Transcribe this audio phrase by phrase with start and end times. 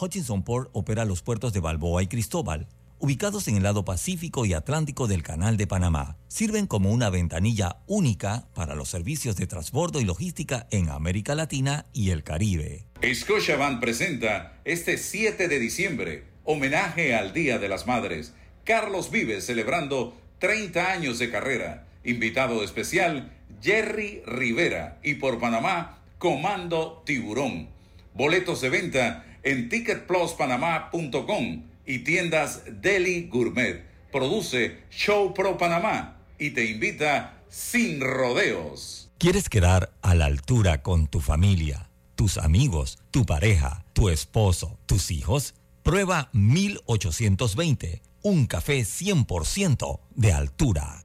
[0.00, 2.66] Hutchinson Port opera los puertos de Balboa y Cristóbal,
[2.98, 6.16] ubicados en el lado Pacífico y Atlántico del Canal de Panamá.
[6.26, 11.86] Sirven como una ventanilla única para los servicios de transbordo y logística en América Latina
[11.92, 12.86] y el Caribe.
[13.12, 18.32] Scotiabank presenta este 7 de diciembre, homenaje al Día de las Madres.
[18.64, 21.86] Carlos Vives celebrando 30 años de carrera.
[22.02, 23.32] Invitado especial,
[23.62, 24.98] Jerry Rivera.
[25.04, 27.68] Y por Panamá, Comando Tiburón.
[28.14, 33.84] Boletos de venta en ticketpluspanamá.com y tiendas Deli Gourmet.
[34.10, 39.10] Produce Show Pro Panamá y te invita sin rodeos.
[39.18, 45.10] ¿Quieres quedar a la altura con tu familia, tus amigos, tu pareja, tu esposo, tus
[45.10, 45.54] hijos?
[45.82, 51.04] Prueba 1820, un café 100% de altura.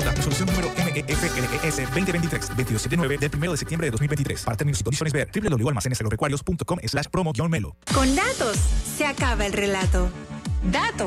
[0.00, 4.42] Resolución número MEFLES 2023, 279 del 1 de septiembre de 2023.
[4.42, 7.76] Para términos y condiciones ver www.almacenesagropecuarios.com slash promo-melo.
[7.94, 8.58] Con datos
[8.96, 10.08] se acaba el relato.
[10.70, 11.06] Dato.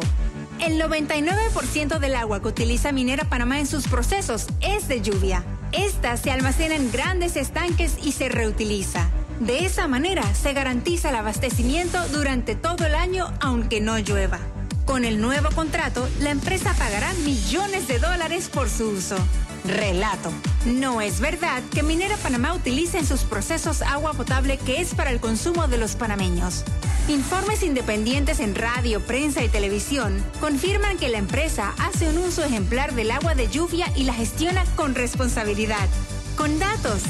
[0.59, 5.43] El 99% del agua que utiliza Minera Panamá en sus procesos es de lluvia.
[5.71, 9.07] Esta se almacena en grandes estanques y se reutiliza.
[9.39, 14.39] De esa manera se garantiza el abastecimiento durante todo el año aunque no llueva.
[14.87, 19.17] Con el nuevo contrato, la empresa pagará millones de dólares por su uso.
[19.65, 20.31] Relato.
[20.65, 25.11] No es verdad que Minera Panamá utilice en sus procesos agua potable que es para
[25.11, 26.63] el consumo de los panameños.
[27.09, 32.95] Informes independientes en radio, prensa y televisión confirman que la empresa hace un uso ejemplar
[32.95, 35.89] del agua de lluvia y la gestiona con responsabilidad.
[36.37, 37.01] Con datos,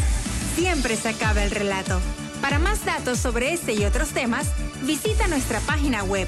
[0.56, 2.02] siempre se acaba el relato.
[2.42, 4.48] Para más datos sobre este y otros temas,
[4.82, 6.28] visita nuestra página web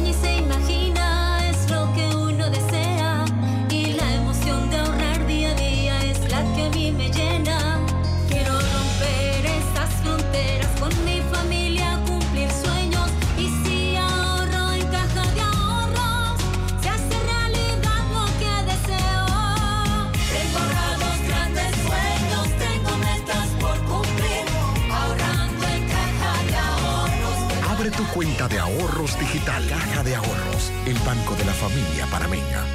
[28.13, 29.67] cuenta de ahorros digital.
[29.67, 32.65] Caja de Ahorros, el banco de la familia panameña.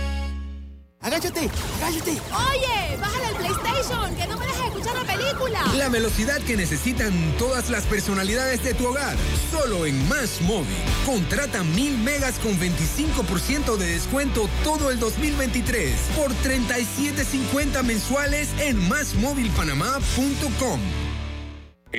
[1.01, 2.11] Agáchate, agáchate.
[2.11, 5.61] Oye, bájale el PlayStation, que no me dejes escuchar la película.
[5.77, 9.17] La velocidad que necesitan todas las personalidades de tu hogar.
[9.53, 10.75] Solo en Más Móvil.
[11.05, 20.81] Contrata mil megas con 25% de descuento todo el 2023 por 37.50 mensuales en másmóvilpanamá.com.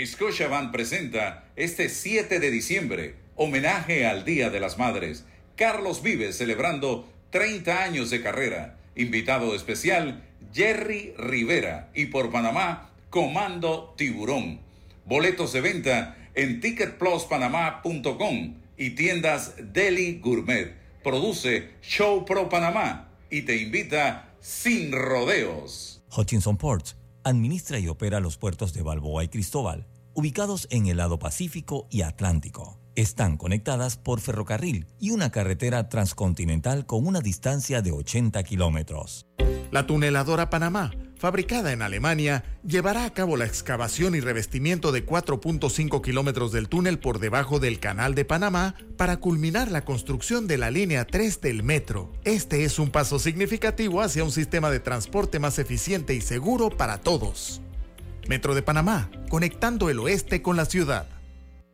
[0.06, 5.26] Scotiabank presenta este 7 de diciembre, homenaje al Día de las Madres.
[5.56, 8.78] Carlos Vives celebrando 30 años de carrera.
[8.96, 10.24] Invitado especial,
[10.54, 11.90] Jerry Rivera.
[11.94, 14.60] Y por Panamá, Comando Tiburón.
[15.06, 20.76] Boletos de venta en ticketpluspanamá.com y tiendas Deli Gourmet.
[21.04, 26.02] Produce Show Pro Panamá y te invita sin rodeos.
[26.16, 26.98] Hutchinson Ports
[27.28, 32.02] administra y opera los puertos de Balboa y Cristóbal, ubicados en el lado Pacífico y
[32.02, 32.80] Atlántico.
[32.98, 39.28] Están conectadas por ferrocarril y una carretera transcontinental con una distancia de 80 kilómetros.
[39.70, 46.02] La tuneladora Panamá, fabricada en Alemania, llevará a cabo la excavación y revestimiento de 4.5
[46.02, 50.72] kilómetros del túnel por debajo del Canal de Panamá para culminar la construcción de la
[50.72, 52.12] línea 3 del metro.
[52.24, 56.98] Este es un paso significativo hacia un sistema de transporte más eficiente y seguro para
[56.98, 57.62] todos.
[58.28, 61.17] Metro de Panamá, conectando el oeste con la ciudad.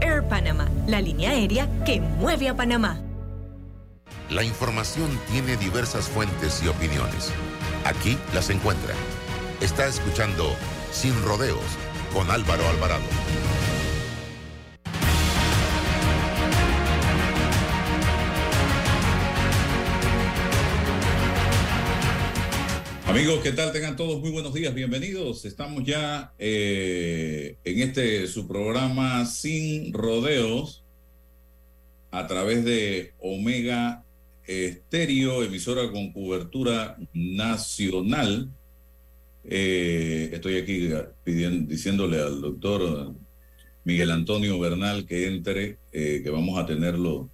[0.00, 3.00] Air Panama, la línea aérea que mueve a Panamá.
[4.30, 7.32] La información tiene diversas fuentes y opiniones.
[7.84, 8.94] Aquí las encuentra.
[9.60, 10.54] Está escuchando
[10.90, 11.64] Sin Rodeos
[12.12, 13.04] con Álvaro Alvarado.
[23.16, 23.72] Amigos, ¿qué tal?
[23.72, 25.46] Tengan todos muy buenos días, bienvenidos.
[25.46, 30.84] Estamos ya eh, en este su programa Sin Rodeos
[32.10, 34.04] a través de Omega
[34.46, 38.50] Estéreo, emisora con cobertura nacional.
[39.44, 40.90] Eh, estoy aquí
[41.24, 43.14] pidiendo, diciéndole al doctor
[43.84, 47.30] Miguel Antonio Bernal que entre, eh, que vamos a tenerlo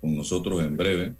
[0.00, 1.14] con nosotros en breve.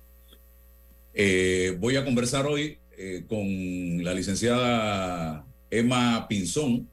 [1.81, 6.89] Voy a conversar hoy eh, con la licenciada Emma Pinzón.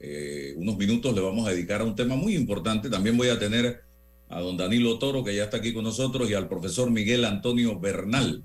[0.00, 2.90] Eh, unos minutos le vamos a dedicar a un tema muy importante.
[2.90, 3.82] También voy a tener
[4.28, 7.78] a don Danilo Toro, que ya está aquí con nosotros, y al profesor Miguel Antonio
[7.78, 8.42] Bernal,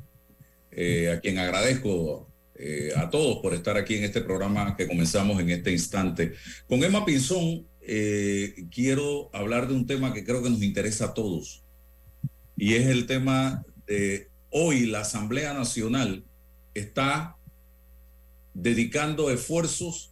[0.71, 2.27] eh, a quien agradezco
[2.97, 6.33] a todos por estar aquí en este programa que comenzamos en este instante.
[6.67, 7.65] Con Emma Pinzón
[8.69, 11.63] quiero hablar de un tema que creo que nos interesa a todos,
[12.57, 16.25] y es el tema de hoy la Asamblea Nacional
[16.79, 17.35] está
[18.53, 20.11] dedicando esfuerzos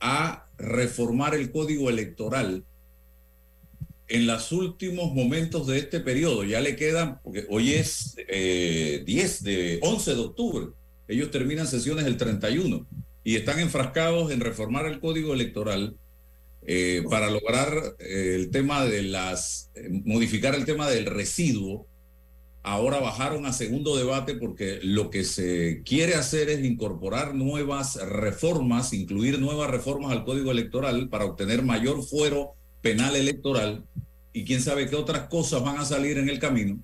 [0.00, 2.64] a reformar el código electoral
[4.08, 6.44] en los últimos momentos de este periodo.
[6.44, 10.66] Ya le quedan, porque hoy es eh, 10 de 11 de octubre,
[11.08, 12.86] ellos terminan sesiones el 31
[13.24, 15.96] y están enfrascados en reformar el código electoral
[16.64, 21.86] eh, para lograr eh, el tema de las, eh, modificar el tema del residuo
[22.62, 28.92] ahora bajaron a segundo debate porque lo que se quiere hacer es incorporar nuevas reformas,
[28.92, 33.84] incluir nuevas reformas al código electoral para obtener mayor fuero penal electoral
[34.32, 36.78] y quién sabe qué otras cosas van a salir en el camino.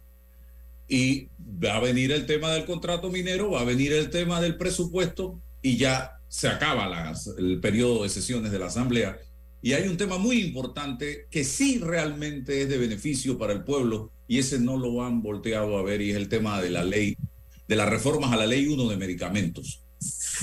[0.88, 4.56] Y va a venir el tema del contrato minero, va a venir el tema del
[4.56, 9.18] presupuesto y ya se acaba las, el periodo de sesiones de la Asamblea.
[9.60, 14.12] Y hay un tema muy importante que sí realmente es de beneficio para el pueblo
[14.28, 17.16] y ese no lo han volteado a ver y es el tema de la ley,
[17.66, 19.82] de las reformas a la ley 1 de medicamentos.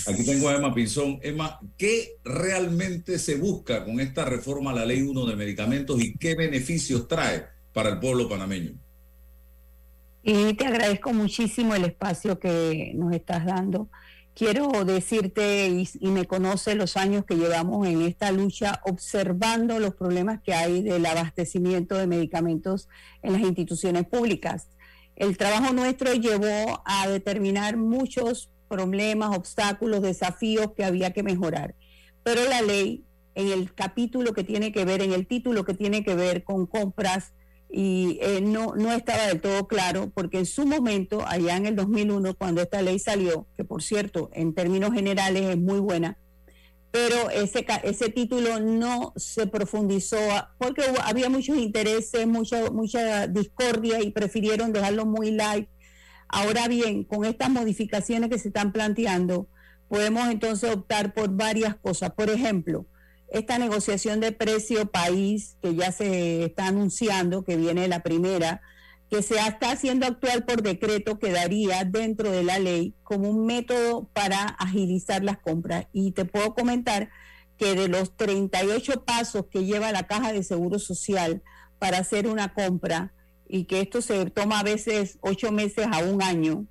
[0.07, 1.19] Aquí tengo a Emma Pinzón.
[1.21, 6.17] Emma, ¿qué realmente se busca con esta reforma a la ley 1 de medicamentos y
[6.17, 8.73] qué beneficios trae para el pueblo panameño?
[10.23, 13.89] Y te agradezco muchísimo el espacio que nos estás dando.
[14.35, 20.41] Quiero decirte, y, me conoce los años que llevamos en esta lucha, observando los problemas
[20.43, 22.87] que hay del abastecimiento de medicamentos
[23.23, 24.67] en las instituciones públicas.
[25.15, 31.73] El trabajo nuestro llevó a determinar muchos problemas, obstáculos, desafíos que había que mejorar.
[32.23, 36.03] Pero la ley, en el capítulo que tiene que ver, en el título que tiene
[36.03, 37.33] que ver con compras,
[37.77, 41.75] y eh, no, no estaba del todo claro, porque en su momento, allá en el
[41.75, 46.17] 2001, cuando esta ley salió, que por cierto, en términos generales es muy buena,
[46.91, 50.17] pero ese, ese título no se profundizó
[50.57, 55.67] porque había muchos intereses, mucha, mucha discordia y prefirieron dejarlo muy light.
[56.29, 59.49] Ahora bien, con estas modificaciones que se están planteando,
[59.89, 62.11] podemos entonces optar por varias cosas.
[62.11, 62.85] Por ejemplo,
[63.35, 68.61] esta negociación de precio país que ya se está anunciando, que viene la primera,
[69.09, 74.09] que se está haciendo actual por decreto, quedaría dentro de la ley como un método
[74.13, 75.87] para agilizar las compras.
[75.91, 77.09] Y te puedo comentar
[77.57, 81.43] que de los 38 pasos que lleva la caja de seguro social
[81.77, 83.13] para hacer una compra,
[83.47, 86.65] y que esto se toma a veces ocho meses a un año,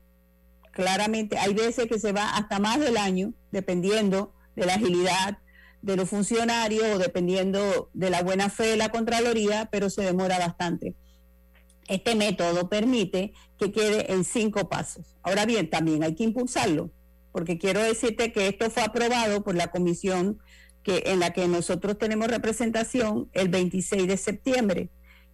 [0.72, 5.38] claramente hay veces que se va hasta más del año, dependiendo de la agilidad
[5.84, 10.94] de los funcionarios dependiendo de la buena fe de la Contraloría, pero se demora bastante.
[11.88, 15.14] Este método permite que quede en cinco pasos.
[15.22, 16.90] Ahora bien, también hay que impulsarlo,
[17.32, 20.38] porque quiero decirte que esto fue aprobado por la comisión
[20.82, 24.88] que, en la que nosotros tenemos representación el 26 de septiembre.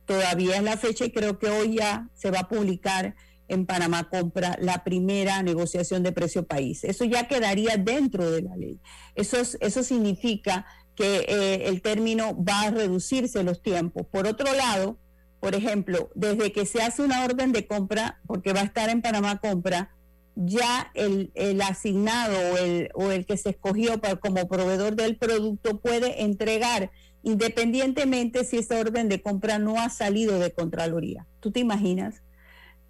[0.04, 3.14] Todavía es la fecha y creo que hoy ya se va a publicar
[3.50, 6.84] en Panamá Compra la primera negociación de precio país.
[6.84, 8.80] Eso ya quedaría dentro de la ley.
[9.14, 14.06] Eso, eso significa que eh, el término va a reducirse los tiempos.
[14.06, 14.98] Por otro lado,
[15.40, 19.02] por ejemplo, desde que se hace una orden de compra, porque va a estar en
[19.02, 19.90] Panamá Compra,
[20.36, 21.30] ya el,
[21.62, 26.90] asignado o el, o el que se escogió para, como proveedor del producto puede entregar
[27.22, 31.26] independientemente si esa orden de compra no ha salido de Contraloría.
[31.40, 32.22] ¿Tú te imaginas?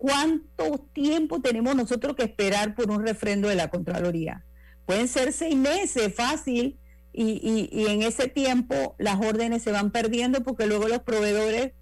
[0.00, 4.46] ¿Cuánto tiempo tenemos nosotros que esperar por un refrendo de la Contraloría?
[4.86, 6.78] Pueden ser seis meses, fácil,
[7.12, 11.72] y, y, en ese tiempo las órdenes se van perdiendo porque luego los proveedores,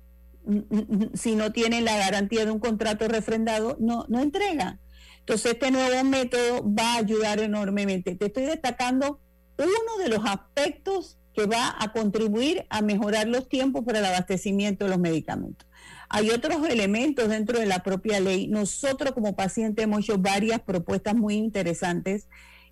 [0.44, 4.80] mm, mm, mm, si no tienen la garantía de un contrato refrendado, no, no entregan.
[5.20, 8.16] Entonces este nuevo método va a ayudar enormemente.
[8.16, 9.20] Te estoy destacando
[9.58, 14.86] uno de los aspectos que va a contribuir a mejorar los tiempos para el abastecimiento
[14.86, 15.67] de los medicamentos.
[16.08, 18.48] Hay otros elementos dentro de la propia ley.
[18.48, 22.28] Nosotros como pacientes hemos hecho varias propuestas muy interesantes.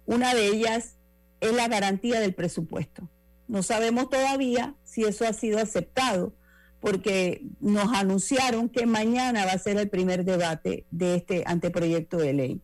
[0.07, 0.97] Una de ellas
[1.41, 3.09] es la garantía del presupuesto.
[3.47, 6.35] No sabemos todavía si eso ha sido aceptado,
[6.81, 12.33] porque nos anunciaron que mañana va a ser el primer debate de este anteproyecto de
[12.33, 12.61] ley.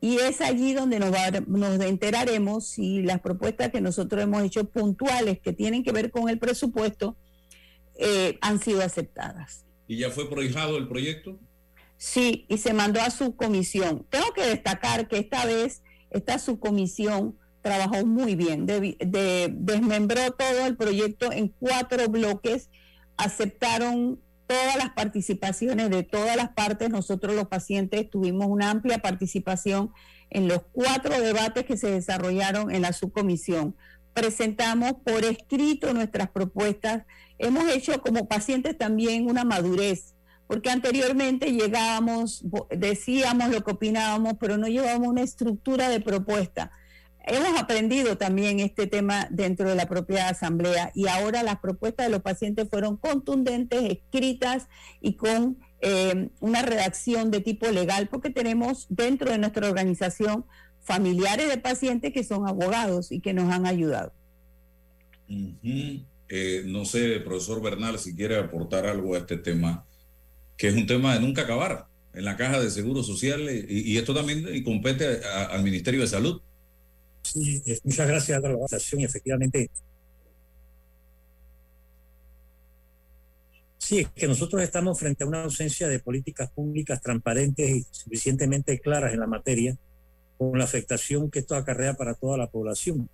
[0.00, 1.12] Y es allí donde nos,
[1.46, 6.28] nos enteraremos si las propuestas que nosotros hemos hecho puntuales que tienen que ver con
[6.28, 7.16] el presupuesto
[7.94, 9.64] eh, han sido aceptadas.
[9.92, 11.38] ¿Y ya fue prohijado el proyecto?
[11.98, 14.06] Sí, y se mandó a su comisión.
[14.08, 21.30] Tengo que destacar que esta vez esta subcomisión trabajó muy bien, desmembró todo el proyecto
[21.30, 22.70] en cuatro bloques,
[23.18, 26.88] aceptaron todas las participaciones de todas las partes.
[26.88, 29.92] Nosotros los pacientes tuvimos una amplia participación
[30.30, 33.76] en los cuatro debates que se desarrollaron en la subcomisión.
[34.14, 37.04] Presentamos por escrito nuestras propuestas
[37.38, 40.14] hemos hecho como pacientes también una madurez,
[40.46, 46.70] porque anteriormente llegábamos, decíamos lo que opinábamos, pero no llevábamos una estructura de propuesta.
[47.24, 52.10] Hemos aprendido también este tema dentro de la propia asamblea y ahora las propuestas de
[52.10, 54.68] los pacientes fueron contundentes, escritas
[55.00, 60.46] y con eh, una redacción de tipo legal, porque tenemos dentro de nuestra organización
[60.82, 64.12] familiares de pacientes que son abogados y que nos han ayudado.
[66.28, 69.86] Eh, no sé, profesor Bernal, si quiere aportar algo a este tema,
[70.56, 74.14] que es un tema de nunca acabar en la caja de seguro social y, esto
[74.14, 76.40] también compete al Ministerio de Salud.
[77.22, 79.00] Sí, muchas gracias por la votación.
[79.02, 79.70] Efectivamente,
[83.82, 88.78] Sí, es que nosotros estamos frente a una ausencia de políticas públicas transparentes y suficientemente
[88.78, 89.76] claras en la materia,
[90.50, 93.08] con la afectación que esto acarrea para toda la población.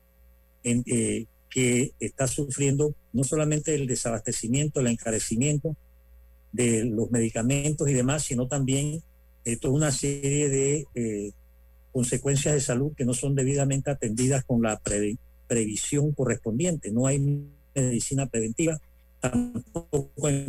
[0.64, 5.76] En, eh, que está sufriendo no solamente el desabastecimiento, el encarecimiento
[6.52, 9.02] de los medicamentos y demás, sino también
[9.44, 11.32] eh, toda una serie de eh,
[11.92, 14.80] consecuencias de salud que no son debidamente atendidas con la
[15.46, 16.90] previsión correspondiente.
[16.90, 18.78] No hay medicina preventiva,
[19.20, 20.46] tampoco hay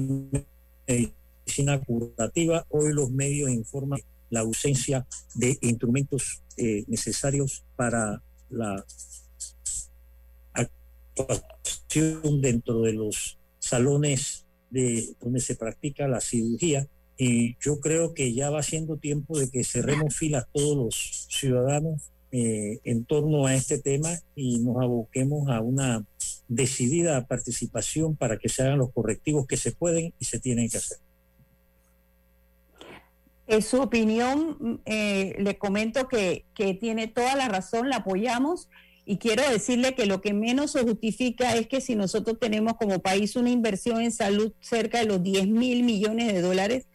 [0.88, 2.66] medicina curativa.
[2.70, 8.86] Hoy los medios informan la ausencia de instrumentos eh, necesarios para la
[10.54, 16.88] actuación dentro de los salones de donde se practica la cirugía.
[17.18, 22.12] Y yo creo que ya va siendo tiempo de que cerremos filas todos los ciudadanos
[22.32, 26.06] eh, en torno a este tema y nos aboquemos a una
[26.48, 30.78] decidida participación para que se hagan los correctivos que se pueden y se tienen que
[30.78, 31.00] hacer.
[33.50, 38.70] En su opinión, eh, le comento que, que tiene toda la razón, la apoyamos
[39.06, 43.00] y quiero decirle que lo que menos se justifica es que si nosotros tenemos como
[43.00, 46.90] país una inversión en salud cerca de los 10 mil millones de dólares,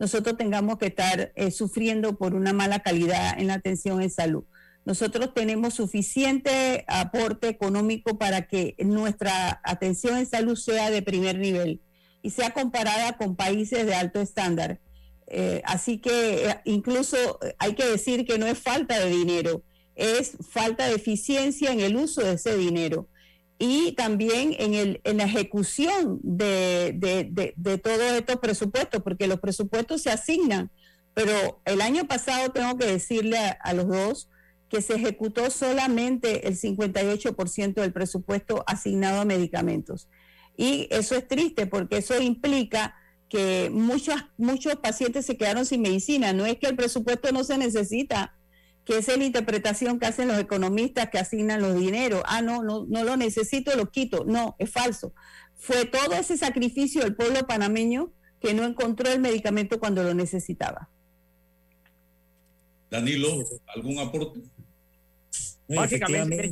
[0.00, 4.42] nosotros tengamos que estar eh, sufriendo por una mala calidad en la atención en salud.
[4.84, 11.82] Nosotros tenemos suficiente aporte económico para que nuestra atención en salud sea de primer nivel
[12.20, 14.80] y sea comparada con países de alto estándar.
[15.30, 19.62] Eh, así que eh, incluso hay que decir que no es falta de dinero,
[19.94, 23.08] es falta de eficiencia en el uso de ese dinero
[23.60, 29.38] y también en, el, en la ejecución de, de, de, todos estos presupuestos, porque los
[29.38, 30.70] presupuestos se asignan,
[31.12, 34.30] pero el año pasado tengo que decirle a, los dos
[34.70, 40.08] que se ejecutó solamente el 58% del presupuesto asignado a medicamentos.
[40.56, 42.94] Y eso es triste porque eso implica
[43.30, 46.32] que muchos, muchos pacientes se quedaron sin medicina.
[46.32, 48.36] No es que el presupuesto no se necesita,
[48.84, 52.22] que esa es la interpretación que hacen los economistas que asignan los dineros.
[52.26, 54.24] Ah, no, no, no lo necesito, lo quito.
[54.24, 55.14] No, es falso.
[55.54, 60.90] Fue todo ese sacrificio del pueblo panameño que no encontró el medicamento cuando lo necesitaba.
[62.90, 63.28] Danilo,
[63.68, 64.40] ¿algún aporte?
[65.68, 66.50] Básicamente,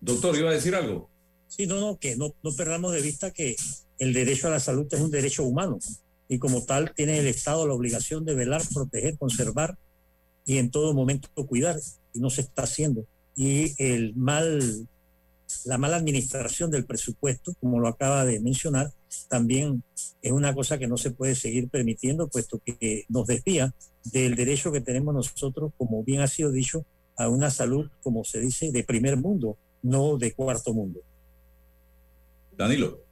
[0.00, 1.10] Doctor, ¿iba a decir algo?
[1.48, 3.56] Sí, no, no, que no, no perdamos de vista que
[3.98, 5.78] el derecho a la salud es un derecho humano
[6.28, 9.76] y como tal tiene el Estado la obligación de velar, proteger, conservar
[10.44, 11.78] y en todo momento cuidar,
[12.14, 13.04] y no se está haciendo.
[13.36, 14.88] Y el mal,
[15.64, 18.92] la mala administración del presupuesto, como lo acaba de mencionar,
[19.28, 19.82] también
[20.22, 24.72] es una cosa que no se puede seguir permitiendo, puesto que nos desvía del derecho
[24.72, 26.84] que tenemos nosotros, como bien ha sido dicho,
[27.16, 31.00] a una salud, como se dice, de primer mundo, no de cuarto mundo.
[32.56, 33.07] Danilo.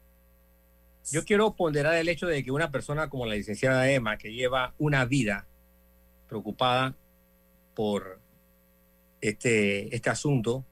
[1.12, 4.75] Yo quiero ponderar el hecho de que una persona como la licenciada Emma, que lleva
[4.79, 5.47] una vida
[6.29, 6.97] preocupada
[7.75, 8.21] por
[9.21, 10.64] este, este asunto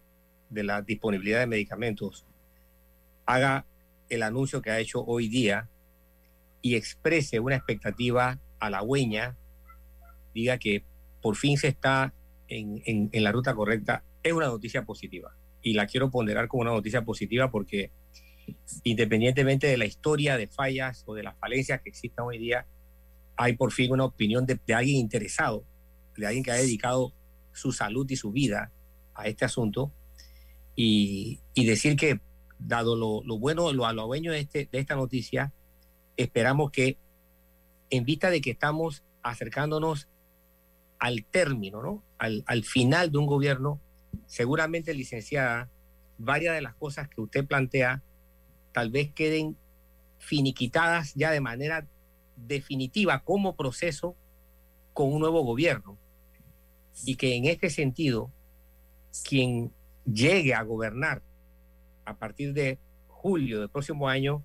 [0.50, 2.26] de la disponibilidad de medicamentos
[3.26, 3.64] haga
[4.08, 5.68] el anuncio que ha hecho hoy día
[6.62, 9.36] y exprese una expectativa halagüeña,
[10.34, 10.84] diga que
[11.20, 12.12] por fin se está
[12.48, 15.34] en, en, la ruta correcta, es una noticia positiva.
[15.62, 17.90] Y la quiero ponderar como una noticia positiva porque
[18.82, 22.66] independientemente de la historia de fallas o de las falencias que existan hoy día,
[23.36, 25.64] hay por fin una opinión de, de alguien interesado
[26.16, 27.12] de alguien que ha dedicado
[27.52, 28.72] su salud y su vida
[29.14, 29.92] a este asunto
[30.76, 32.20] y, decir que,
[32.58, 35.52] dado lo, bueno, lo halagüeño de, este, de esta noticia,
[36.16, 36.98] esperamos que,
[37.90, 40.08] en vista de que estamos acercándonos
[40.98, 42.02] al término, ¿no?
[42.18, 43.80] al, al final de un gobierno,
[44.26, 45.70] seguramente, licenciada,
[46.18, 48.02] varias de las cosas que usted plantea
[48.74, 49.56] tal vez queden
[50.18, 51.86] finiquitadas ya de manera
[52.36, 54.16] definitiva como proceso
[54.92, 55.96] con un nuevo gobierno
[57.04, 58.30] y que en este sentido,
[59.28, 59.72] quien
[60.04, 61.22] llegue a gobernar
[62.04, 64.44] a partir de julio del próximo año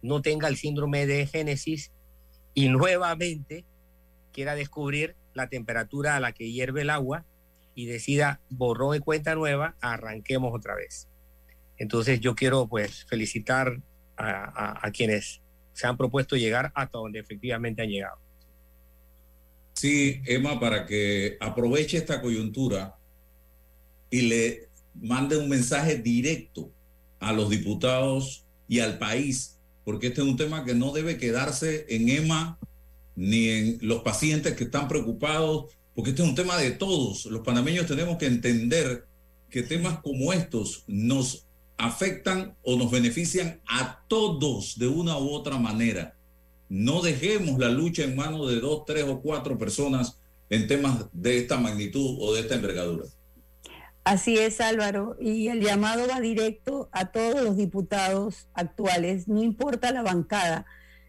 [0.00, 1.92] no tenga el síndrome de Génesis
[2.54, 3.66] y nuevamente
[4.32, 7.26] quiera descubrir la temperatura a la que hierve el agua
[7.74, 11.08] y decida borrón y cuenta nueva, arranquemos otra vez.
[11.82, 13.82] Entonces yo quiero pues felicitar
[14.16, 15.40] a, quienes
[15.72, 18.18] se han propuesto llegar hasta donde efectivamente han llegado.
[19.72, 22.94] Sí, Emma, para que aproveche esta coyuntura
[24.10, 26.70] y le mande un mensaje directo
[27.18, 31.86] a los diputados y al país, porque este es un tema que no debe quedarse
[31.88, 32.60] en Emma
[33.16, 37.26] ni en los pacientes que están preocupados, porque este es un tema de todos.
[37.26, 39.04] Los panameños tenemos que entender
[39.50, 41.48] que temas como estos nos
[41.82, 46.14] afectan o nos benefician a todos de una u otra manera.
[46.68, 51.38] No dejemos la lucha en manos de dos, tres o cuatro personas en temas de
[51.38, 53.04] esta magnitud o de esta envergadura.
[54.04, 55.16] Así es, Álvaro.
[55.20, 60.66] Y el llamado va directo a todos los diputados actuales, no importa la bancada.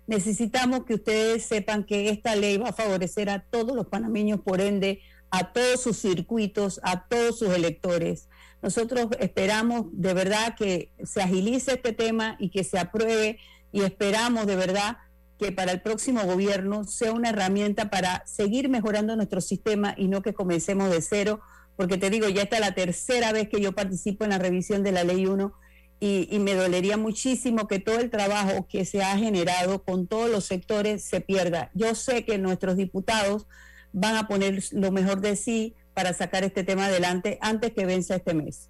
[0.08, 4.60] Necesitamos que ustedes sepan que esta ley va a favorecer a todos los panameños, por
[4.60, 8.28] ende, a todos sus circuitos, a todos sus electores.
[8.64, 13.38] Nosotros esperamos de verdad que se agilice este tema y que se apruebe
[13.74, 15.00] y esperamos de verdad
[15.38, 20.22] que para el próximo gobierno sea una herramienta para seguir mejorando nuestro sistema y no
[20.22, 21.42] que comencemos de cero,
[21.76, 24.94] porque te digo, ya está la tercera vez que yo participo en la revisión de
[24.94, 25.54] la ley 1
[26.00, 30.30] y, y, me dolería muchísimo que todo el trabajo que se ha generado con todos
[30.30, 31.70] los sectores se pierda.
[31.74, 33.46] Yo sé que nuestros diputados
[33.92, 38.16] van a poner lo mejor de sí para sacar este tema adelante antes que venza
[38.16, 38.70] este mes.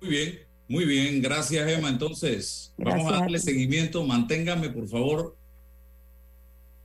[0.00, 1.88] Muy bien, muy bien, gracias Emma.
[1.88, 4.04] Entonces, gracias vamos a darle seguimiento.
[4.04, 5.36] Manténgame, por favor,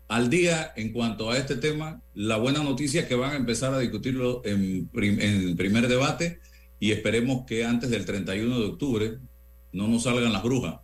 [0.08, 2.02] al día en cuanto a este tema.
[2.14, 5.88] La buena noticia es que van a empezar a discutirlo en, prim en el primer
[5.88, 6.40] debate
[6.80, 9.18] y esperemos que antes del 31 de octubre
[9.72, 10.80] no nos salgan las brujas.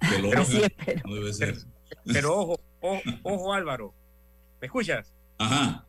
[0.00, 1.56] Que lo sí, pero, no debe ser.
[2.04, 3.94] Pero, pero ojo, ojo, ojo, Álvaro.
[4.60, 5.12] ¿Me escuchas?
[5.38, 5.86] Ajá.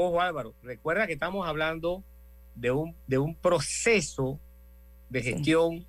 [0.00, 0.54] Ojo, Álvaro.
[0.62, 2.04] Recuerda que estamos hablando
[2.54, 4.38] de un, de un proceso
[5.08, 5.86] de gestión sí.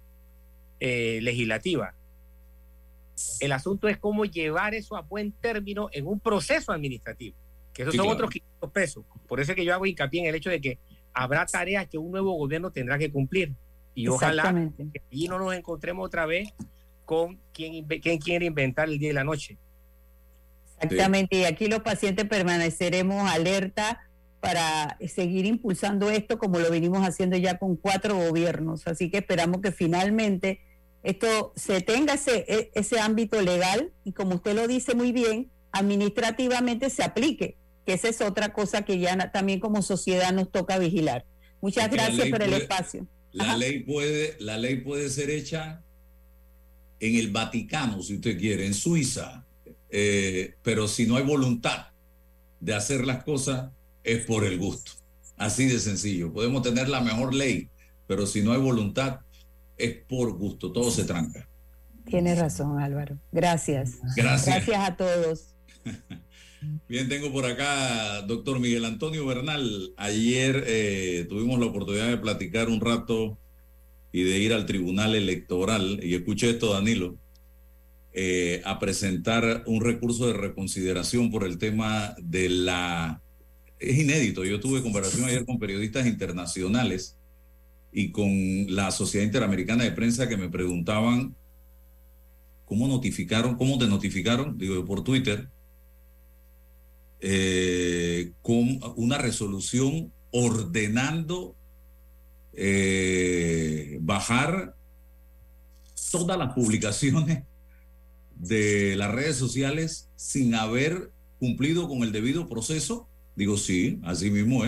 [0.80, 1.94] eh, legislativa.
[3.40, 7.38] El asunto es cómo llevar eso a buen término en un proceso administrativo,
[7.72, 8.16] que esos sí, son claro.
[8.16, 9.06] otros 500 pesos.
[9.28, 10.80] Por eso es que yo hago hincapié en el hecho de que
[11.14, 13.54] habrá tareas que un nuevo gobierno tendrá que cumplir.
[13.94, 16.52] Y ojalá que allí no nos encontremos otra vez
[17.06, 19.60] con quien, quien quiere inventar el día y la noche.
[20.82, 21.42] Exactamente, sí.
[21.42, 24.00] y aquí los pacientes permaneceremos alerta
[24.40, 28.88] para seguir impulsando esto como lo venimos haciendo ya con cuatro gobiernos.
[28.88, 30.62] Así que esperamos que finalmente
[31.04, 35.52] esto se tenga ese, e, ese ámbito legal y como usted lo dice muy bien,
[35.72, 40.78] administrativamente se aplique, que esa es otra cosa que ya también como sociedad nos toca
[40.78, 41.26] vigilar.
[41.62, 43.08] Muchas gracias por puede, el espacio.
[43.32, 43.58] La Ajá.
[43.58, 45.84] ley, puede, la ley puede ser hecha
[47.00, 49.46] en el Vaticano, si usted quiere, en Suiza,
[49.90, 51.88] eh, pero si no hay voluntad
[52.60, 53.72] de hacer las cosas,
[54.04, 54.92] es por el gusto.
[55.38, 56.34] Así de sencillo.
[56.34, 57.70] Podemos tener la mejor ley,
[58.08, 59.22] pero si no hay voluntad,
[59.78, 60.72] es por gusto.
[60.72, 61.48] Todo se tranca.
[62.06, 63.18] Tienes razón, Álvaro.
[63.32, 64.00] Gracias.
[64.16, 64.46] Gracias.
[64.46, 65.56] Gracias a todos.
[66.90, 69.94] Bien, tengo por acá doctor Miguel Antonio Bernal.
[69.96, 73.38] Ayer eh, tuvimos la oportunidad de platicar un rato
[74.12, 76.00] y de ir al tribunal electoral.
[76.04, 77.16] Y escuché esto, Danilo,
[78.14, 83.22] eh, a presentar un recurso de reconsideración por el tema de la
[83.80, 84.44] es inédito.
[84.44, 87.16] Yo tuve conversación ayer con periodistas internacionales
[87.92, 88.28] y con
[88.68, 91.36] la Sociedad Interamericana de Prensa que me preguntaban
[92.66, 95.50] cómo notificaron, cómo te notificaron, digo por Twitter,
[97.22, 101.56] eh, con una resolución ordenando
[102.54, 104.76] eh, bajar
[106.12, 107.44] todas las publicaciones
[108.40, 114.66] de las redes sociales sin haber cumplido con el debido proceso Digo, sí, así mismo.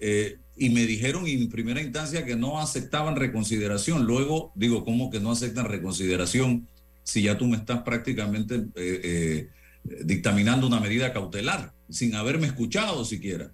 [0.00, 4.04] Eh, y me dijeron en primera instancia que no aceptaban reconsideración.
[4.04, 6.66] Luego digo, ¿cómo que no aceptan reconsideración
[7.04, 9.48] si ya tú me estás prácticamente eh, eh,
[10.02, 13.52] dictaminando una medida cautelar sin haberme escuchado siquiera?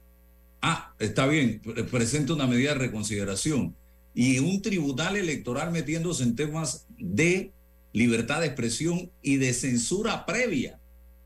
[0.62, 3.76] Ah, está bien, presente una medida de reconsideración.
[4.14, 7.52] Y un tribunal electoral metiéndose en temas de
[7.92, 10.78] libertad de expresión y de censura previa.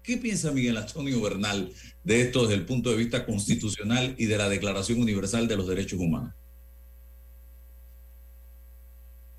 [0.02, 1.72] ¿Qué piensa Miguel Antonio Bernal
[2.02, 5.68] de esto desde el punto de vista constitucional y de la Declaración Universal de los
[5.68, 6.34] Derechos Humanos?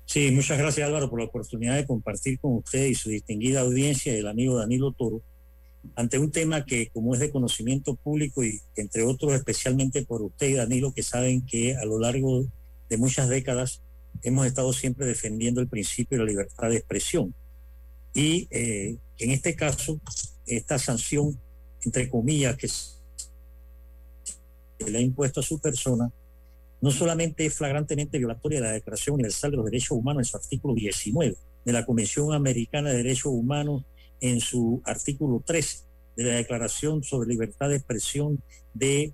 [0.06, 4.14] Sí, muchas gracias Álvaro por la oportunidad de compartir con usted y su distinguida audiencia
[4.14, 5.22] el amigo Danilo Toro
[5.96, 10.48] ante un tema que como es de conocimiento público y entre otros especialmente por usted
[10.48, 12.44] y Danilo que saben que a lo largo
[12.88, 13.82] de muchas décadas
[14.22, 17.34] hemos estado siempre defendiendo el principio de la libertad de expresión.
[18.14, 20.00] Y eh, en este caso
[20.46, 21.38] esta sanción,
[21.82, 23.00] entre comillas, que se
[24.86, 26.12] le ha impuesto a su persona,
[26.80, 30.36] no solamente es flagrantemente violatoria de la Declaración Universal de los Derechos Humanos en su
[30.36, 33.84] artículo 19, de la Convención Americana de Derechos Humanos
[34.20, 35.78] en su artículo 13,
[36.16, 38.42] de la Declaración sobre Libertad de Expresión
[38.74, 39.12] de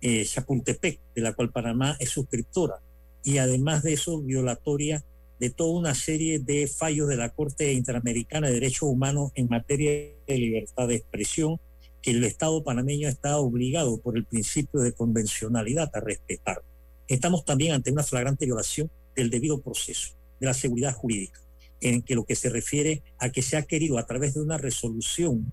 [0.00, 2.82] eh, Chapultepec, de la cual Panamá es suscriptora,
[3.24, 5.04] y además de eso, violatoria
[5.38, 9.90] de toda una serie de fallos de la Corte Interamericana de Derechos Humanos en materia
[9.90, 11.58] de libertad de expresión
[12.00, 16.62] que el Estado panameño está obligado por el principio de convencionalidad a respetar.
[17.08, 21.40] Estamos también ante una flagrante violación del debido proceso, de la seguridad jurídica,
[21.80, 24.58] en que lo que se refiere a que se ha querido a través de una
[24.58, 25.52] resolución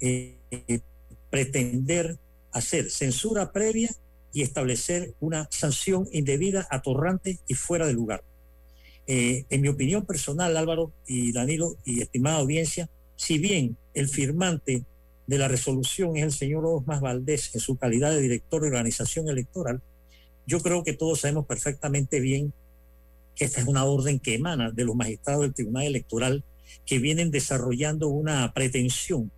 [0.00, 0.36] eh,
[1.30, 2.18] pretender
[2.52, 3.90] hacer censura previa
[4.34, 8.24] y establecer una sanción indebida, atorrante y fuera de lugar.
[9.06, 14.84] Eh, en mi opinión personal, Álvaro y Danilo y estimada audiencia, si bien el firmante
[15.26, 19.28] de la resolución es el señor Osmas Valdés en su calidad de director de organización
[19.28, 19.80] electoral,
[20.46, 22.52] yo creo que todos sabemos perfectamente bien
[23.36, 26.44] que esta es una orden que emana de los magistrados del Tribunal Electoral
[26.84, 29.30] que vienen desarrollando una pretensión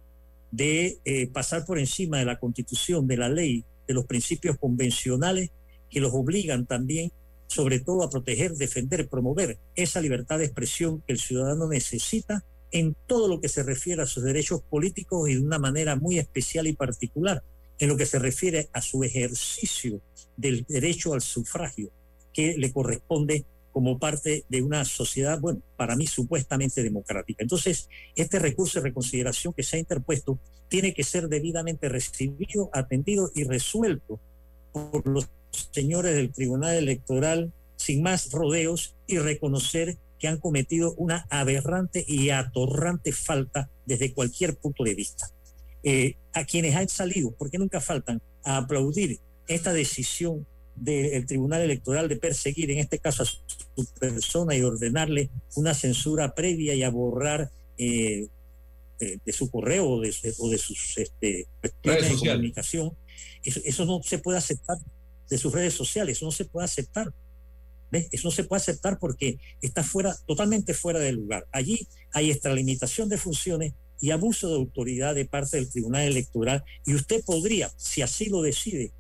[0.50, 5.50] de eh, pasar por encima de la constitución, de la ley, de los principios convencionales
[5.90, 7.12] que los obligan también,
[7.46, 12.96] sobre todo, a proteger, defender, promover esa libertad de expresión que el ciudadano necesita en
[13.06, 16.66] todo lo que se refiere a sus derechos políticos y de una manera muy especial
[16.66, 17.42] y particular
[17.78, 20.00] en lo que se refiere a su ejercicio
[20.36, 21.90] del derecho al sufragio
[22.32, 23.44] que le corresponde
[23.76, 27.42] como parte de una sociedad, bueno, para mí supuestamente democrática.
[27.42, 33.30] Entonces, este recurso de reconsideración que se ha interpuesto tiene que ser debidamente recibido, atendido
[33.34, 34.18] y resuelto
[34.72, 35.28] por los
[35.72, 42.30] señores del Tribunal Electoral sin más rodeos y reconocer que han cometido una aberrante y
[42.30, 45.28] atorrante falta desde cualquier punto de vista.
[45.82, 52.08] Eh, a quienes han salido, porque nunca faltan, a aplaudir esta decisión del Tribunal Electoral
[52.08, 56.90] de perseguir, en este caso a su persona, y ordenarle una censura previa y a
[56.90, 58.28] borrar eh,
[58.98, 62.92] de, de, su correo o de, o de sus este, cuestiones de comunicación.
[63.42, 64.78] Eso, eso no se puede aceptar
[65.28, 67.12] de sus redes sociales, eso no se puede aceptar.
[67.90, 68.08] ¿Ves?
[68.10, 71.46] Eso no se puede aceptar porque está fuera, totalmente fuera del lugar.
[71.52, 76.94] Allí hay extralimitación de funciones y abuso de autoridad de parte del Tribunal Electoral y
[76.94, 78.92] usted podría, si así lo decide,